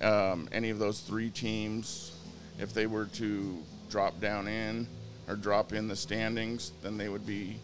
um, 0.00 0.48
any 0.52 0.70
of 0.70 0.78
those 0.78 1.00
three 1.00 1.30
teams, 1.30 2.16
if 2.58 2.72
they 2.72 2.86
were 2.86 3.06
to 3.06 3.56
drop 3.90 4.20
down 4.20 4.48
in 4.48 4.86
or 5.28 5.36
drop 5.36 5.72
in 5.72 5.88
the 5.88 5.96
standings, 5.96 6.72
then 6.82 6.96
they 6.96 7.08
would 7.08 7.26
be 7.26 7.56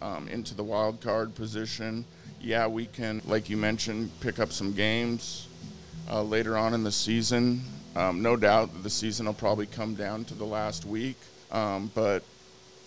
um, 0.00 0.28
into 0.28 0.54
the 0.54 0.64
wild 0.64 1.00
card 1.00 1.34
position. 1.34 2.04
Yeah, 2.40 2.66
we 2.66 2.86
can, 2.86 3.20
like 3.26 3.50
you 3.50 3.56
mentioned, 3.56 4.10
pick 4.20 4.38
up 4.38 4.52
some 4.52 4.72
games 4.72 5.48
uh, 6.10 6.22
later 6.22 6.56
on 6.56 6.74
in 6.74 6.84
the 6.84 6.92
season. 6.92 7.62
Um, 7.98 8.22
no 8.22 8.36
doubt 8.36 8.72
that 8.74 8.84
the 8.84 8.90
season 8.90 9.26
will 9.26 9.34
probably 9.34 9.66
come 9.66 9.96
down 9.96 10.24
to 10.26 10.34
the 10.34 10.44
last 10.44 10.84
week, 10.84 11.16
um, 11.50 11.90
but 11.96 12.22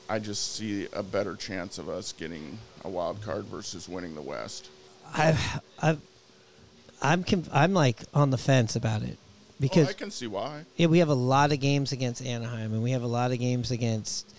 I 0.08 0.20
just 0.20 0.56
see 0.56 0.88
a 0.94 1.04
better 1.04 1.36
chance 1.36 1.78
of 1.78 1.90
us 1.90 2.14
getting 2.14 2.58
a 2.86 2.90
wild 2.90 3.22
card 3.22 3.44
versus 3.44 3.90
winning 3.90 4.16
the 4.16 4.22
West. 4.22 4.70
I've, 5.14 5.60
I've, 5.82 6.00
I'm, 7.02 7.26
conf- 7.26 7.50
I'm 7.52 7.74
like 7.74 7.98
on 8.14 8.30
the 8.30 8.38
fence 8.38 8.78
about 8.78 9.02
it 9.02 9.18
because 9.60 9.88
oh, 9.88 9.90
I 9.90 9.94
can 9.94 10.12
see 10.12 10.28
why. 10.28 10.64
Yeah, 10.78 10.88
we 10.88 11.00
have 11.00 11.10
a 11.10 11.14
lot 11.14 11.52
of 11.52 11.60
games 11.60 11.92
against 11.92 12.26
Anaheim, 12.26 12.72
and 12.72 12.82
we 12.82 12.92
have 12.92 13.04
a 13.04 13.08
lot 13.08 13.34
of 13.34 13.40
games 13.40 13.72
against 13.72 14.34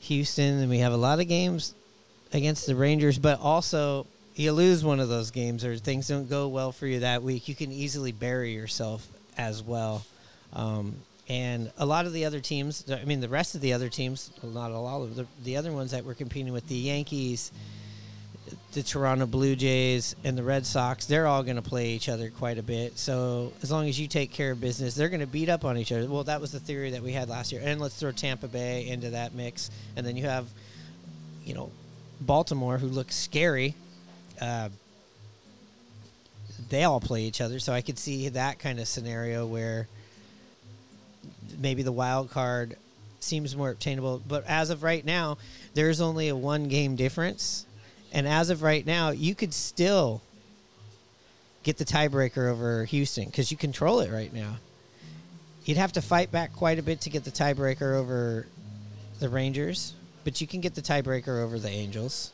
Houston, 0.00 0.60
and 0.60 0.70
we 0.70 0.78
have 0.78 0.94
a 0.94 0.96
lot 0.96 1.20
of 1.20 1.28
games 1.28 1.74
against 2.32 2.66
the 2.66 2.74
Rangers. 2.74 3.18
But 3.18 3.38
also, 3.40 4.06
you 4.34 4.50
lose 4.52 4.82
one 4.82 5.00
of 5.00 5.10
those 5.10 5.30
games, 5.30 5.62
or 5.62 5.76
things 5.76 6.08
don't 6.08 6.30
go 6.30 6.48
well 6.48 6.72
for 6.72 6.86
you 6.86 7.00
that 7.00 7.22
week, 7.22 7.48
you 7.48 7.54
can 7.54 7.70
easily 7.70 8.12
bury 8.12 8.54
yourself 8.54 9.06
as 9.36 9.62
well. 9.62 10.04
Um, 10.52 10.96
and 11.28 11.72
a 11.78 11.86
lot 11.86 12.06
of 12.06 12.12
the 12.12 12.24
other 12.24 12.40
teams, 12.40 12.84
I 12.90 13.04
mean, 13.04 13.20
the 13.20 13.28
rest 13.28 13.54
of 13.54 13.60
the 13.60 13.72
other 13.72 13.88
teams, 13.88 14.30
well, 14.42 14.52
not 14.52 14.70
a 14.70 14.78
lot 14.78 15.02
of 15.02 15.16
the, 15.16 15.26
the 15.42 15.56
other 15.56 15.72
ones 15.72 15.90
that 15.90 16.04
we're 16.04 16.14
competing 16.14 16.52
with, 16.52 16.68
the 16.68 16.76
Yankees, 16.76 17.50
the 18.72 18.82
Toronto 18.82 19.26
Blue 19.26 19.56
Jays, 19.56 20.14
and 20.22 20.38
the 20.38 20.42
Red 20.44 20.64
Sox, 20.64 21.06
they're 21.06 21.26
all 21.26 21.42
going 21.42 21.56
to 21.56 21.62
play 21.62 21.88
each 21.90 22.08
other 22.08 22.30
quite 22.30 22.58
a 22.58 22.62
bit. 22.62 22.96
So 22.96 23.52
as 23.62 23.72
long 23.72 23.88
as 23.88 23.98
you 23.98 24.06
take 24.06 24.30
care 24.30 24.52
of 24.52 24.60
business, 24.60 24.94
they're 24.94 25.08
going 25.08 25.20
to 25.20 25.26
beat 25.26 25.48
up 25.48 25.64
on 25.64 25.76
each 25.76 25.90
other. 25.90 26.06
Well, 26.06 26.24
that 26.24 26.40
was 26.40 26.52
the 26.52 26.60
theory 26.60 26.90
that 26.90 27.02
we 27.02 27.12
had 27.12 27.28
last 27.28 27.50
year. 27.50 27.62
And 27.64 27.80
let's 27.80 27.98
throw 27.98 28.12
Tampa 28.12 28.46
Bay 28.46 28.86
into 28.86 29.10
that 29.10 29.34
mix. 29.34 29.70
And 29.96 30.06
then 30.06 30.16
you 30.16 30.24
have, 30.26 30.46
you 31.44 31.54
know, 31.54 31.72
Baltimore, 32.20 32.78
who 32.78 32.86
looks 32.86 33.16
scary. 33.16 33.74
Uh, 34.40 34.68
they 36.68 36.84
all 36.84 37.00
play 37.00 37.22
each 37.22 37.40
other, 37.40 37.58
so 37.58 37.72
I 37.72 37.82
could 37.82 37.98
see 37.98 38.28
that 38.30 38.58
kind 38.58 38.78
of 38.78 38.88
scenario 38.88 39.46
where 39.46 39.88
maybe 41.58 41.82
the 41.82 41.92
wild 41.92 42.30
card 42.30 42.76
seems 43.20 43.56
more 43.56 43.70
obtainable. 43.70 44.22
But 44.26 44.44
as 44.46 44.70
of 44.70 44.82
right 44.82 45.04
now, 45.04 45.38
there's 45.74 46.00
only 46.00 46.28
a 46.28 46.36
one 46.36 46.68
game 46.68 46.96
difference, 46.96 47.66
and 48.12 48.26
as 48.26 48.50
of 48.50 48.62
right 48.62 48.84
now, 48.84 49.10
you 49.10 49.34
could 49.34 49.52
still 49.52 50.22
get 51.62 51.78
the 51.78 51.84
tiebreaker 51.84 52.50
over 52.50 52.84
Houston 52.84 53.24
because 53.24 53.50
you 53.50 53.56
control 53.56 54.00
it 54.00 54.10
right 54.12 54.32
now. 54.32 54.56
You'd 55.64 55.78
have 55.78 55.92
to 55.94 56.02
fight 56.02 56.30
back 56.30 56.52
quite 56.52 56.78
a 56.78 56.82
bit 56.82 57.00
to 57.02 57.10
get 57.10 57.24
the 57.24 57.32
tiebreaker 57.32 57.96
over 57.96 58.46
the 59.18 59.28
Rangers, 59.28 59.94
but 60.22 60.40
you 60.40 60.46
can 60.46 60.60
get 60.60 60.76
the 60.76 60.82
tiebreaker 60.82 61.42
over 61.42 61.58
the 61.58 61.68
Angels. 61.68 62.32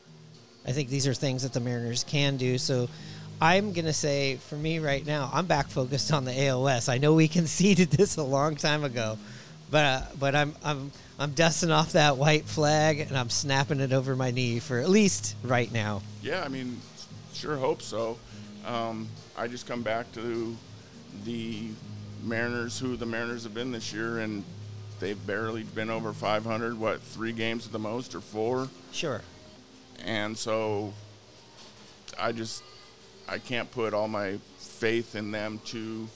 I 0.65 0.71
think 0.71 0.89
these 0.89 1.07
are 1.07 1.13
things 1.13 1.43
that 1.43 1.51
the 1.51 1.59
Mariners 1.59 2.03
can 2.03 2.37
do. 2.37 2.57
So 2.57 2.87
I'm 3.43 3.73
going 3.73 3.87
to 3.87 3.93
say 3.93 4.37
for 4.37 4.55
me 4.55 4.79
right 4.79 5.05
now, 5.05 5.29
I'm 5.33 5.47
back 5.47 5.67
focused 5.67 6.13
on 6.13 6.23
the 6.23 6.47
AL 6.47 6.63
West. 6.63 6.87
I 6.87 6.97
know 6.97 7.13
we 7.13 7.27
conceded 7.39 7.91
this 7.91 8.15
a 8.15 8.23
long 8.23 8.55
time 8.55 8.85
ago, 8.85 9.17
but 9.69 9.85
uh, 9.85 10.01
but 10.17 10.33
I'm 10.33 10.55
I'm 10.63 10.93
I'm 11.19 11.31
dusting 11.31 11.69
off 11.69 11.91
that 11.91 12.15
white 12.15 12.45
flag 12.45 13.01
and 13.01 13.17
I'm 13.17 13.29
snapping 13.29 13.81
it 13.81 13.91
over 13.91 14.15
my 14.15 14.31
knee 14.31 14.59
for 14.59 14.79
at 14.79 14.87
least 14.87 15.35
right 15.43 15.69
now. 15.73 16.01
Yeah, 16.21 16.41
I 16.41 16.47
mean, 16.47 16.79
sure 17.33 17.57
hope 17.57 17.81
so. 17.81 18.17
Um, 18.65 19.09
I 19.37 19.49
just 19.49 19.67
come 19.67 19.81
back 19.81 20.09
to 20.13 20.55
the 21.25 21.67
Mariners, 22.23 22.79
who 22.79 22.95
the 22.95 23.05
Mariners 23.05 23.43
have 23.43 23.53
been 23.53 23.73
this 23.73 23.91
year, 23.91 24.19
and 24.19 24.45
they've 25.01 25.27
barely 25.27 25.63
been 25.63 25.89
over 25.89 26.13
500. 26.13 26.79
What 26.79 27.01
three 27.01 27.33
games 27.33 27.65
at 27.65 27.73
the 27.73 27.79
most, 27.79 28.15
or 28.15 28.21
four? 28.21 28.69
Sure. 28.93 29.19
And 30.05 30.37
so, 30.37 30.93
I 32.17 32.31
just 32.31 32.63
I 33.27 33.37
can't 33.37 33.69
put 33.71 33.93
all 33.93 34.07
my 34.07 34.37
faith 34.57 35.15
in 35.15 35.31
them 35.31 35.59
to 35.65 36.07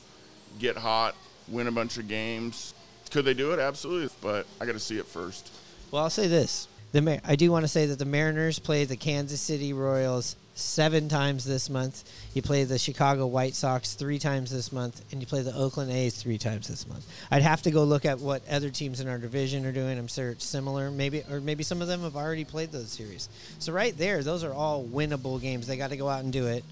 get 0.59 0.77
hot, 0.77 1.15
win 1.47 1.67
a 1.67 1.71
bunch 1.71 1.97
of 1.97 2.07
games. 2.07 2.73
Could 3.11 3.25
they 3.25 3.33
do 3.33 3.53
it? 3.53 3.59
Absolutely, 3.59 4.09
but 4.21 4.45
I 4.59 4.65
got 4.65 4.73
to 4.73 4.79
see 4.79 4.97
it 4.97 5.05
first. 5.05 5.51
Well, 5.91 6.03
I'll 6.03 6.09
say 6.09 6.27
this: 6.27 6.67
the 6.91 7.01
Mar- 7.01 7.21
I 7.25 7.35
do 7.35 7.51
want 7.51 7.63
to 7.63 7.69
say 7.69 7.85
that 7.85 7.99
the 7.99 8.05
Mariners 8.05 8.59
play 8.59 8.85
the 8.85 8.97
Kansas 8.97 9.39
City 9.39 9.71
Royals 9.71 10.35
seven 10.55 11.07
times 11.07 11.45
this 11.45 11.69
month. 11.69 12.03
You 12.33 12.41
play 12.41 12.63
the 12.63 12.79
Chicago 12.79 13.27
White 13.27 13.53
Sox 13.53 13.93
three 13.93 14.19
times 14.19 14.51
this 14.51 14.71
month, 14.71 15.01
and 15.11 15.21
you 15.21 15.27
play 15.27 15.43
the 15.43 15.55
Oakland 15.55 15.91
A's 15.91 16.21
three 16.21 16.37
times 16.37 16.67
this 16.67 16.87
month. 16.87 17.07
I'd 17.31 17.43
have 17.43 17.61
to 17.61 17.71
go 17.71 17.83
look 17.83 18.05
at 18.05 18.19
what 18.19 18.41
other 18.49 18.69
teams 18.69 18.99
in 18.99 19.07
our 19.07 19.19
division 19.19 19.65
are 19.65 19.71
doing. 19.71 19.97
I'm 19.97 20.07
sure 20.07 20.31
it's 20.31 20.45
similar, 20.45 20.91
maybe, 20.91 21.23
or 21.29 21.39
maybe 21.39 21.63
some 21.63 21.81
of 21.81 21.87
them 21.87 22.01
have 22.01 22.15
already 22.15 22.43
played 22.43 22.71
those 22.71 22.89
series. 22.89 23.29
So 23.59 23.71
right 23.71 23.95
there, 23.97 24.23
those 24.23 24.43
are 24.43 24.53
all 24.53 24.83
winnable 24.83 25.39
games. 25.39 25.67
They 25.67 25.77
got 25.77 25.91
to 25.91 25.97
go 25.97 26.09
out 26.09 26.23
and 26.23 26.33
do 26.33 26.47
it. 26.47 26.65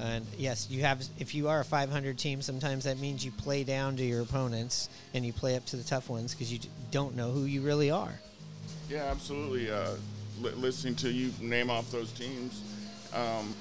And 0.00 0.26
yes, 0.38 0.68
you 0.70 0.82
have. 0.82 1.02
If 1.18 1.34
you 1.34 1.48
are 1.48 1.60
a 1.60 1.64
500 1.64 2.18
team, 2.18 2.42
sometimes 2.42 2.84
that 2.84 2.98
means 2.98 3.24
you 3.24 3.30
play 3.30 3.62
down 3.62 3.96
to 3.96 4.02
your 4.02 4.22
opponents 4.22 4.88
and 5.14 5.24
you 5.24 5.32
play 5.32 5.56
up 5.56 5.64
to 5.66 5.76
the 5.76 5.82
tough 5.82 6.08
ones 6.08 6.34
because 6.34 6.52
you 6.52 6.58
don't 6.90 7.14
know 7.14 7.30
who 7.30 7.44
you 7.44 7.60
really 7.60 7.90
are. 7.90 8.12
Yeah, 8.88 9.04
absolutely. 9.04 9.70
Uh, 9.70 9.92
li- 10.40 10.52
listening 10.52 10.94
to 10.96 11.10
you 11.10 11.30
name 11.40 11.70
off 11.70 11.90
those 11.90 12.10
teams, 12.12 12.62
um, 13.14 13.54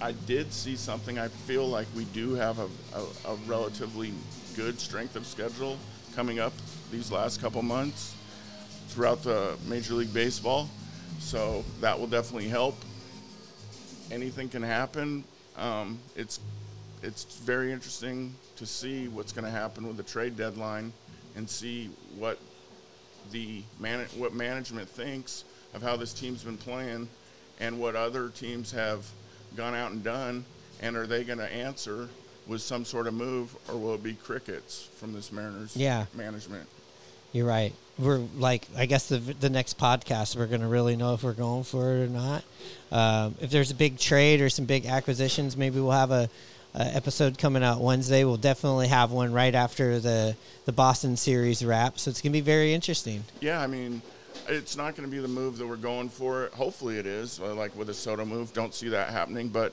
I 0.00 0.12
did 0.26 0.52
see 0.52 0.76
something. 0.76 1.18
I 1.18 1.28
feel 1.28 1.66
like 1.66 1.86
we 1.96 2.04
do 2.06 2.34
have 2.34 2.58
a, 2.58 2.68
a, 2.94 3.32
a 3.32 3.34
relatively 3.46 4.12
good 4.56 4.78
strength 4.78 5.16
of 5.16 5.26
schedule 5.26 5.78
coming 6.14 6.38
up 6.38 6.52
these 6.92 7.10
last 7.10 7.40
couple 7.40 7.60
months 7.62 8.14
throughout 8.88 9.22
the 9.22 9.56
Major 9.66 9.94
League 9.94 10.14
Baseball. 10.14 10.68
So 11.18 11.64
that 11.80 11.98
will 11.98 12.06
definitely 12.06 12.48
help. 12.48 12.76
Anything 14.10 14.48
can 14.48 14.62
happen. 14.62 15.24
Um, 15.56 15.98
it's 16.16 16.40
it's 17.02 17.24
very 17.36 17.70
interesting 17.72 18.34
to 18.56 18.64
see 18.66 19.08
what's 19.08 19.32
going 19.32 19.44
to 19.44 19.50
happen 19.50 19.86
with 19.86 19.96
the 19.96 20.02
trade 20.02 20.36
deadline 20.36 20.92
and 21.36 21.48
see 21.48 21.90
what 22.16 22.38
the 23.30 23.62
man 23.78 24.06
what 24.16 24.32
management 24.34 24.88
thinks 24.88 25.44
of 25.74 25.82
how 25.82 25.96
this 25.96 26.12
team's 26.14 26.42
been 26.44 26.56
playing 26.56 27.08
and 27.60 27.78
what 27.78 27.94
other 27.96 28.28
teams 28.30 28.70
have 28.72 29.06
gone 29.56 29.74
out 29.74 29.92
and 29.92 30.02
done 30.04 30.44
and 30.80 30.96
are 30.96 31.06
they 31.06 31.24
going 31.24 31.38
to 31.38 31.52
answer 31.52 32.08
with 32.46 32.60
some 32.60 32.84
sort 32.84 33.06
of 33.06 33.14
move 33.14 33.54
or 33.68 33.76
will 33.76 33.94
it 33.94 34.02
be 34.02 34.12
crickets 34.14 34.88
from 34.96 35.12
this 35.12 35.32
Mariners 35.32 35.76
Yeah. 35.76 36.06
management? 36.14 36.68
You're 37.32 37.46
right. 37.46 37.72
We're 37.98 38.22
like, 38.36 38.66
I 38.76 38.86
guess 38.86 39.08
the 39.08 39.18
the 39.18 39.50
next 39.50 39.78
podcast 39.78 40.36
we're 40.36 40.46
gonna 40.46 40.68
really 40.68 40.96
know 40.96 41.14
if 41.14 41.22
we're 41.22 41.32
going 41.32 41.62
for 41.64 41.92
it 41.96 42.04
or 42.04 42.08
not. 42.08 42.44
Um, 42.90 43.34
if 43.40 43.50
there's 43.50 43.70
a 43.70 43.74
big 43.74 43.98
trade 43.98 44.40
or 44.40 44.48
some 44.48 44.64
big 44.64 44.86
acquisitions, 44.86 45.56
maybe 45.56 45.78
we'll 45.80 45.92
have 45.92 46.10
a, 46.10 46.28
a 46.74 46.82
episode 46.96 47.38
coming 47.38 47.62
out 47.62 47.80
Wednesday. 47.80 48.24
We'll 48.24 48.36
definitely 48.36 48.88
have 48.88 49.12
one 49.12 49.32
right 49.32 49.54
after 49.54 50.00
the 50.00 50.36
the 50.64 50.72
Boston 50.72 51.16
series 51.16 51.64
wrap. 51.64 51.98
So 52.00 52.10
it's 52.10 52.20
gonna 52.20 52.32
be 52.32 52.40
very 52.40 52.74
interesting. 52.74 53.22
Yeah, 53.40 53.60
I 53.60 53.68
mean, 53.68 54.02
it's 54.48 54.76
not 54.76 54.96
going 54.96 55.08
to 55.08 55.14
be 55.14 55.22
the 55.22 55.28
move 55.28 55.58
that 55.58 55.66
we're 55.66 55.76
going 55.76 56.08
for. 56.08 56.50
Hopefully, 56.54 56.98
it 56.98 57.06
is. 57.06 57.40
Uh, 57.40 57.54
Like 57.54 57.76
with 57.76 57.88
a 57.90 57.94
Soto 57.94 58.24
move, 58.24 58.52
don't 58.52 58.74
see 58.74 58.88
that 58.88 59.10
happening. 59.10 59.48
But 59.48 59.72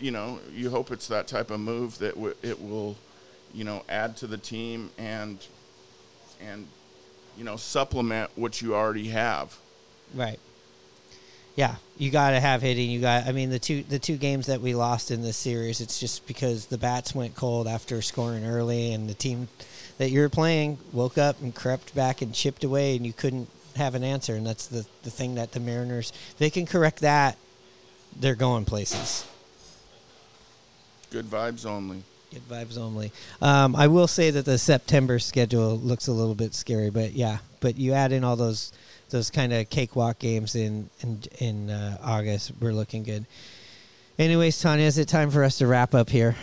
you 0.00 0.10
know, 0.10 0.40
you 0.52 0.68
hope 0.70 0.90
it's 0.90 1.06
that 1.08 1.26
type 1.28 1.50
of 1.50 1.60
move 1.60 1.98
that 1.98 2.14
w- 2.16 2.34
it 2.42 2.60
will, 2.60 2.96
you 3.54 3.64
know, 3.64 3.84
add 3.88 4.16
to 4.18 4.26
the 4.26 4.36
team 4.36 4.90
and 4.98 5.38
and 6.40 6.66
you 7.36 7.44
know 7.44 7.56
supplement 7.56 8.30
what 8.36 8.60
you 8.62 8.74
already 8.74 9.08
have. 9.08 9.56
Right. 10.14 10.38
Yeah, 11.56 11.76
you 11.96 12.10
got 12.10 12.30
to 12.30 12.40
have 12.40 12.60
hitting. 12.60 12.90
You 12.90 13.00
got. 13.00 13.26
I 13.26 13.32
mean, 13.32 13.50
the 13.50 13.58
two 13.58 13.82
the 13.82 13.98
two 13.98 14.16
games 14.16 14.46
that 14.46 14.60
we 14.60 14.74
lost 14.74 15.10
in 15.10 15.22
this 15.22 15.36
series, 15.36 15.80
it's 15.80 15.98
just 15.98 16.26
because 16.26 16.66
the 16.66 16.78
bats 16.78 17.14
went 17.14 17.34
cold 17.34 17.66
after 17.66 18.02
scoring 18.02 18.44
early, 18.44 18.92
and 18.92 19.08
the 19.08 19.14
team 19.14 19.48
that 19.98 20.10
you're 20.10 20.28
playing 20.28 20.78
woke 20.92 21.16
up 21.16 21.40
and 21.40 21.54
crept 21.54 21.94
back 21.94 22.20
and 22.20 22.34
chipped 22.34 22.62
away, 22.62 22.94
and 22.94 23.06
you 23.06 23.14
couldn't 23.14 23.48
have 23.76 23.94
an 23.94 24.04
answer. 24.04 24.34
And 24.34 24.46
that's 24.46 24.66
the 24.66 24.86
the 25.02 25.10
thing 25.10 25.36
that 25.36 25.52
the 25.52 25.60
Mariners 25.60 26.12
they 26.38 26.50
can 26.50 26.66
correct 26.66 27.00
that. 27.00 27.38
They're 28.18 28.34
going 28.34 28.66
places. 28.66 29.26
Good 31.10 31.26
vibes 31.26 31.64
only. 31.64 32.02
Good 32.36 32.48
vibes 32.50 32.76
only. 32.76 33.12
Um, 33.40 33.74
I 33.74 33.86
will 33.86 34.06
say 34.06 34.30
that 34.30 34.44
the 34.44 34.58
September 34.58 35.18
schedule 35.18 35.78
looks 35.78 36.06
a 36.06 36.12
little 36.12 36.34
bit 36.34 36.52
scary, 36.54 36.90
but 36.90 37.12
yeah. 37.12 37.38
But 37.60 37.78
you 37.78 37.94
add 37.94 38.12
in 38.12 38.24
all 38.24 38.36
those 38.36 38.72
those 39.08 39.30
kind 39.30 39.54
of 39.54 39.70
cakewalk 39.70 40.18
games 40.18 40.54
in 40.54 40.90
in 41.00 41.22
in 41.38 41.70
uh, 41.70 41.96
August, 42.02 42.52
we're 42.60 42.74
looking 42.74 43.04
good. 43.04 43.24
Anyways, 44.18 44.60
Tanya, 44.60 44.84
is 44.84 44.98
it 44.98 45.08
time 45.08 45.30
for 45.30 45.44
us 45.44 45.56
to 45.58 45.66
wrap 45.66 45.94
up 45.94 46.10
here? 46.10 46.36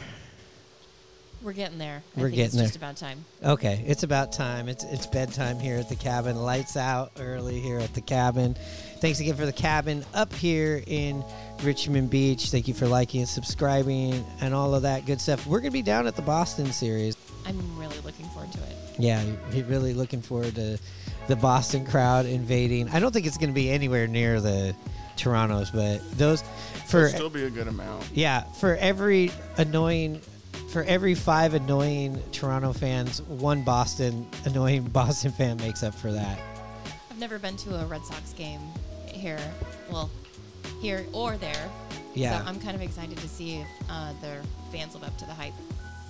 We're 1.43 1.53
getting 1.53 1.77
there. 1.77 2.01
We're 2.15 2.29
think 2.29 2.35
getting 2.37 2.45
it's 2.45 2.55
there. 2.55 2.65
just 2.65 2.75
about 2.77 2.97
time. 2.97 3.23
Okay, 3.43 3.83
it's 3.85 4.01
about 4.01 4.31
time. 4.31 4.67
It's 4.69 4.85
it's 4.85 5.05
bedtime 5.05 5.59
here 5.59 5.77
at 5.77 5.89
the 5.89 5.95
cabin. 5.95 6.37
Lights 6.37 6.75
out 6.75 7.11
early 7.19 7.59
here 7.59 7.77
at 7.77 7.93
the 7.93 8.01
cabin. 8.01 8.55
Thanks 8.99 9.19
again 9.19 9.35
for 9.35 9.45
the 9.45 9.53
cabin 9.53 10.03
up 10.15 10.33
here 10.33 10.81
in 10.87 11.23
Richmond 11.63 12.09
Beach. 12.09 12.49
Thank 12.49 12.67
you 12.67 12.73
for 12.73 12.87
liking 12.87 13.21
and 13.21 13.29
subscribing 13.29 14.25
and 14.41 14.53
all 14.53 14.75
of 14.75 14.81
that 14.83 15.05
good 15.05 15.19
stuff. 15.21 15.45
We're 15.47 15.59
gonna 15.59 15.71
be 15.71 15.81
down 15.81 16.07
at 16.07 16.15
the 16.15 16.21
Boston 16.21 16.71
series. 16.71 17.15
I'm 17.45 17.77
really 17.77 17.99
looking 18.01 18.25
forward 18.29 18.51
to 18.53 18.59
it. 18.59 18.75
Yeah, 18.99 19.23
you're 19.51 19.65
really 19.65 19.93
looking 19.93 20.21
forward 20.21 20.55
to 20.55 20.77
the 21.27 21.35
Boston 21.35 21.85
crowd 21.85 22.25
invading. 22.25 22.89
I 22.89 22.99
don't 22.99 23.11
think 23.11 23.25
it's 23.25 23.37
going 23.37 23.49
to 23.49 23.55
be 23.55 23.69
anywhere 23.69 24.07
near 24.07 24.39
the 24.39 24.75
Toronto's, 25.17 25.71
but 25.71 25.99
those 26.17 26.41
for 26.85 26.97
There'll 26.99 27.09
still 27.09 27.29
be 27.29 27.45
a 27.45 27.49
good 27.49 27.67
amount. 27.67 28.07
yeah 28.13 28.43
for 28.43 28.75
every 28.75 29.31
annoying 29.57 30.21
for 30.69 30.83
every 30.83 31.15
five 31.15 31.53
annoying 31.53 32.21
Toronto 32.31 32.71
fans, 32.73 33.21
one 33.23 33.63
Boston 33.63 34.27
annoying 34.45 34.83
Boston 34.93 35.31
fan 35.31 35.57
makes 35.57 35.83
up 35.83 35.95
for 35.95 36.11
that. 36.11 36.39
I've 37.09 37.19
never 37.19 37.39
been 37.39 37.57
to 37.57 37.75
a 37.81 37.85
Red 37.85 38.05
Sox 38.05 38.33
game 38.33 38.61
here. 39.07 39.39
Well, 39.91 40.09
here 40.83 41.05
or 41.13 41.37
there. 41.37 41.71
Yeah. 42.13 42.39
So 42.39 42.45
I'm 42.45 42.59
kind 42.59 42.75
of 42.75 42.81
excited 42.81 43.17
to 43.17 43.27
see 43.29 43.55
if 43.55 43.67
uh, 43.89 44.11
their 44.21 44.41
fans 44.71 44.93
live 44.93 45.05
up 45.05 45.17
to 45.17 45.25
the 45.25 45.33
hype. 45.33 45.53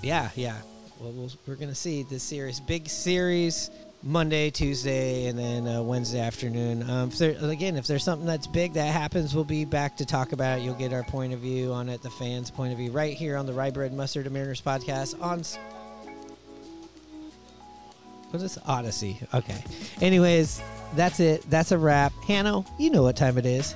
Yeah, 0.02 0.30
yeah. 0.36 0.58
Well, 1.00 1.12
we'll 1.12 1.32
we're 1.48 1.56
gonna 1.56 1.76
see 1.76 2.04
this 2.04 2.24
series, 2.24 2.60
big 2.60 2.90
series, 2.90 3.70
Monday, 4.02 4.50
Tuesday, 4.50 5.28
and 5.28 5.38
then 5.38 5.68
uh, 5.68 5.84
Wednesday 5.84 6.20
afternoon. 6.20 6.90
Um, 6.90 7.10
if 7.10 7.20
there, 7.20 7.38
again, 7.50 7.78
if 7.78 7.86
there's 7.86 8.04
something 8.04 8.26
that's 8.26 8.48
big 8.48 8.74
that 8.74 8.92
happens, 8.92 9.36
we'll 9.36 9.44
be 9.44 9.64
back 9.64 9.96
to 9.98 10.06
talk 10.06 10.32
about 10.32 10.60
it. 10.60 10.64
You'll 10.64 10.74
get 10.74 10.92
our 10.92 11.04
point 11.04 11.34
of 11.34 11.40
view 11.40 11.72
on 11.72 11.88
it, 11.88 12.02
the 12.02 12.10
fans' 12.10 12.50
point 12.50 12.72
of 12.74 12.80
view, 12.80 12.92
right 12.92 13.16
here 13.16 13.38
on 13.38 13.46
the 13.46 13.54
Rye 13.54 13.70
Bread 13.72 13.94
Mustard 13.94 14.26
and 14.26 14.34
Mariners 14.34 14.62
podcast 14.62 15.22
on. 15.22 15.44
What 18.32 18.42
is 18.42 18.56
this? 18.56 18.58
Audacy? 18.64 19.22
Okay. 19.36 19.64
Anyways, 20.02 20.64
that's 20.96 21.20
it. 21.20 21.48
That's 21.50 21.72
a 21.72 21.78
wrap. 21.78 22.12
Hanno, 22.28 22.66
you 22.80 22.90
know 22.90 23.04
what 23.04 23.16
time 23.16 23.38
it 23.38 23.46
is. 23.46 23.76